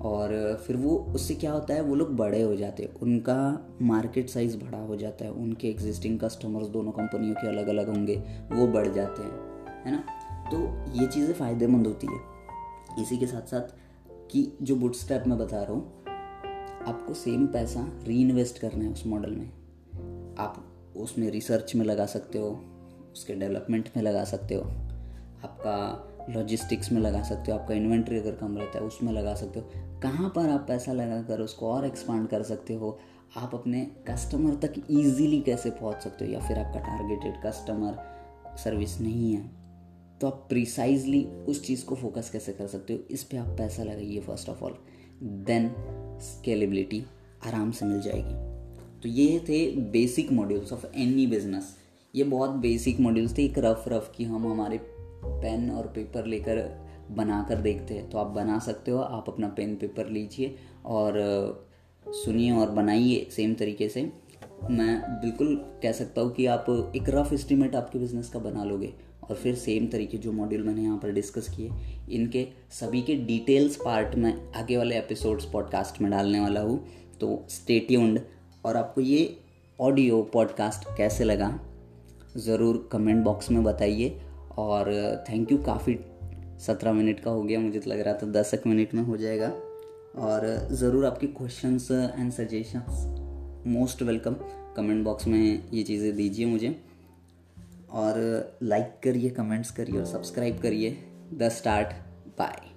और 0.00 0.32
फिर 0.66 0.76
वो 0.76 0.96
उससे 1.14 1.34
क्या 1.34 1.52
होता 1.52 1.74
है 1.74 1.80
वो 1.80 1.94
लोग 1.94 2.16
बड़े 2.16 2.42
हो 2.42 2.56
जाते 2.56 2.82
हैं 2.82 2.94
उनका 3.00 3.36
मार्केट 3.82 4.28
साइज़ 4.28 4.56
बड़ा 4.56 4.78
हो 4.78 4.96
जाता 4.96 5.24
है 5.24 5.30
उनके 5.32 5.68
एग्जिस्टिंग 5.68 6.18
कस्टमर्स 6.20 6.66
दोनों 6.66 6.92
कंपनियों 6.92 7.34
के 7.34 7.48
अलग 7.48 7.68
अलग 7.68 7.88
होंगे 7.88 8.16
वो 8.52 8.66
बढ़ 8.66 8.88
जाते 8.88 9.22
हैं 9.22 9.32
है 9.84 9.92
ना? 9.92 10.04
तो 10.52 10.58
ये 11.00 11.06
चीज़ें 11.06 11.32
फ़ायदेमंद 11.34 11.86
होती 11.86 12.06
है। 12.06 13.02
इसी 13.02 13.18
के 13.18 13.26
साथ 13.26 13.42
साथ 13.42 13.74
कि 14.30 14.52
जो 14.62 14.76
बुट 14.76 14.94
स्टेप 14.94 15.24
मैं 15.26 15.38
बता 15.38 15.62
रहा 15.62 15.72
हूँ 15.72 16.04
आपको 16.86 17.14
सेम 17.14 17.46
पैसा 17.46 17.88
री 18.06 18.20
इन्वेस्ट 18.20 18.58
करना 18.58 18.84
है 18.84 18.90
उस 18.90 19.06
मॉडल 19.06 19.30
में। 19.30 19.59
आप 20.40 20.92
उसमें 20.96 21.30
रिसर्च 21.30 21.74
में 21.74 21.84
लगा 21.86 22.06
सकते 22.06 22.38
हो, 22.38 22.48
उसके 23.12 23.34
डेवलपमेंट 23.34 23.88
में 23.96 24.02
लगा 24.02 24.24
सकते 24.24 24.54
हो, 24.54 24.62
आपका 25.44 26.06
लॉजिस्टिक्स 26.30 26.90
में 26.92 27.00
लगा 27.00 27.22
सकते 27.22 27.52
हो, 27.52 27.58
आपका 27.58 27.74
इन्वेंट्री 27.74 28.18
अगर 28.18 28.34
कम 28.36 28.56
रहता 28.58 28.78
है, 28.78 28.84
उसमें 28.84 29.12
लगा 29.12 29.34
सकते 29.34 29.60
हो। 29.60 30.00
कहाँ 30.02 30.32
पर 30.36 30.48
आप 30.48 30.64
पैसा 30.68 30.92
लगा 30.92 31.22
कर 31.22 31.40
उसको 31.40 31.70
और 31.70 31.86
एक्सपांड 31.86 32.28
कर 32.28 32.42
सकते 32.42 32.74
हो, 32.74 32.98
आप 33.36 33.54
अपने 33.54 33.84
कस्टमर 34.08 34.54
तक 34.56 34.74
ईजीली 34.90 35.40
कैसे 35.40 35.70
पहुँच 35.70 36.02
सकते 36.02 36.24
हो, 36.24 36.32
या 36.32 36.40
फिर 36.40 36.58
आपका 36.58 36.80
टारगेटेड 36.80 37.42
कस्टमर 37.44 38.56
सर्विस 38.56 39.00
नहीं 39.00 39.32
है 39.32 39.48
तो 40.20 40.26
आप 40.26 40.46
प्रिसाइजली 40.48 41.24
उस 41.48 41.62
चीज़ 41.64 41.84
को 41.84 41.94
फोकस 41.94 42.30
कैसे 42.30 42.52
कर 42.52 42.66
सकते 42.66 42.92
हो, 42.92 42.98
इस 43.10 43.22
पर 43.24 43.36
आप 43.38 43.56
पैसा 43.58 43.82
लगाइए 43.82 44.20
first 44.20 44.48
of 44.48 44.64
all 44.64 44.76
then 45.22 45.70
scalability 46.22 47.04
आराम 47.46 47.70
से 47.70 47.86
मिल 47.86 48.00
जाएगी। 48.02 48.49
तो 49.02 49.08
ये 49.08 49.38
थे 49.48 49.66
basic 49.90 50.32
modules 50.32 50.72
of 50.72 50.86
any 50.86 51.26
business 51.26 51.76
ये 52.14 52.24
बहुत 52.24 52.50
बेसिक 52.50 53.00
मॉड्यूल्स 53.00 53.36
थे, 53.38 53.44
एक 53.44 53.58
रफ 53.58 53.84
रफ 53.88 54.12
की 54.16 54.24
हम 54.24 54.46
हमारे 54.46 54.78
पेन 55.24 55.70
और 55.70 55.86
पेपर 55.86 56.26
लेकर 56.26 56.58
बना 57.10 57.42
कर 57.48 57.60
देखते 57.60 57.94
हैं। 57.94 58.08
तो 58.10 58.18
आप 58.18 58.26
बना 58.26 58.58
सकते 58.58 58.90
हो, 58.90 58.98
आप 58.98 59.28
अपना 59.28 59.48
पेन 59.48 59.74
पेपर 59.76 60.08
लीजिए 60.08 60.54
और 60.86 61.18
सुनिए 62.06 62.50
और 62.52 62.70
बनाइए 62.70 63.26
सेम 63.30 63.54
तरीके 63.54 63.88
से। 63.88 64.02
मैं 64.70 65.00
बिल्कुल 65.20 65.54
कह 65.82 65.92
सकता 65.92 66.20
हूँ 66.20 66.32
कि 66.32 66.46
आप 66.46 66.66
एक 66.96 67.08
रफ 67.08 67.32
एस्टिमेट 67.32 67.74
आपके 67.74 67.98
बिज़नेस 67.98 68.28
का 68.28 68.38
बना 68.38 68.64
लोगे 68.64 68.92
और 69.22 69.36
फिर 69.36 69.54
सेम 69.54 69.86
तरीके 69.86 70.18
जो 70.18 70.32
मॉड्यूल 70.32 70.62
मैंने 70.62 70.82
यहाँ 70.82 70.98
पर 70.98 71.12
डिस्कस 71.12 71.48
किए, 71.48 71.70
इनके 72.10 72.46
सभी 72.70 73.02
के 73.02 73.14
डिटेल्स 73.16 73.76
पार्ट 73.76 74.14
में 74.14 74.32
आगे 74.52 74.76
वाले 74.76 74.98
एपिसोड्स 74.98 75.44
पॉडकास्ट 75.44 76.00
में 76.02 76.10
डालने 76.10 76.40
वाला 76.40 76.60
हूँ। 76.60 76.78
तो 77.20 77.44
स्टेट्यून्ड 77.50 78.20
और 78.64 78.76
आपको 78.76 79.00
ये 79.00 79.36
ऑडियो 79.78 80.22
पॉडकास्ट 80.32 80.84
कैसे 80.96 81.24
लगा, 81.24 81.58
ज़रूर 82.36 82.88
कमेंट 82.92 83.24
बॉक्स 83.24 83.50
में 83.50 83.62
बताइए। 83.64 84.20
और 84.58 84.92
थैंक 85.28 85.52
यू 85.52 85.58
काफ़ी 85.58 85.98
सत्रह 86.60 86.92
मिनट 86.92 87.20
का 87.20 87.30
हो 87.30 87.42
गया, 87.42 87.60
मुझे 87.60 87.78
तो 87.80 87.90
लग 87.90 88.00
रहा 88.00 88.14
था 88.14 88.26
दस 88.32 88.54
एक 88.54 88.66
मिनट 88.66 88.94
में 88.94 89.02
हो 89.02 89.16
जाएगा। 89.16 89.52
और 90.18 90.46
ज़रूर 90.72 91.04
आपके 91.06 91.26
questions 91.28 91.90
and 91.90 92.30
suggestions 92.32 93.04
most 93.66 94.02
welcome 94.02 94.36
comment 94.76 95.04
box 95.04 95.26
में 95.26 95.40
ये 95.72 95.82
चीज़ें 95.82 96.14
दीजिए 96.16 96.46
मुझे। 96.46 96.76
और 97.92 98.18
लाइक 98.62 98.92
करिए 99.02 99.30
कमेंट्स 99.30 99.70
करिए 99.70 99.98
और 99.98 100.04
सब्सक्राइब 100.06 100.58
करिए। 100.58 100.96
The 101.34 101.48
start 101.48 101.94
by 102.38 102.69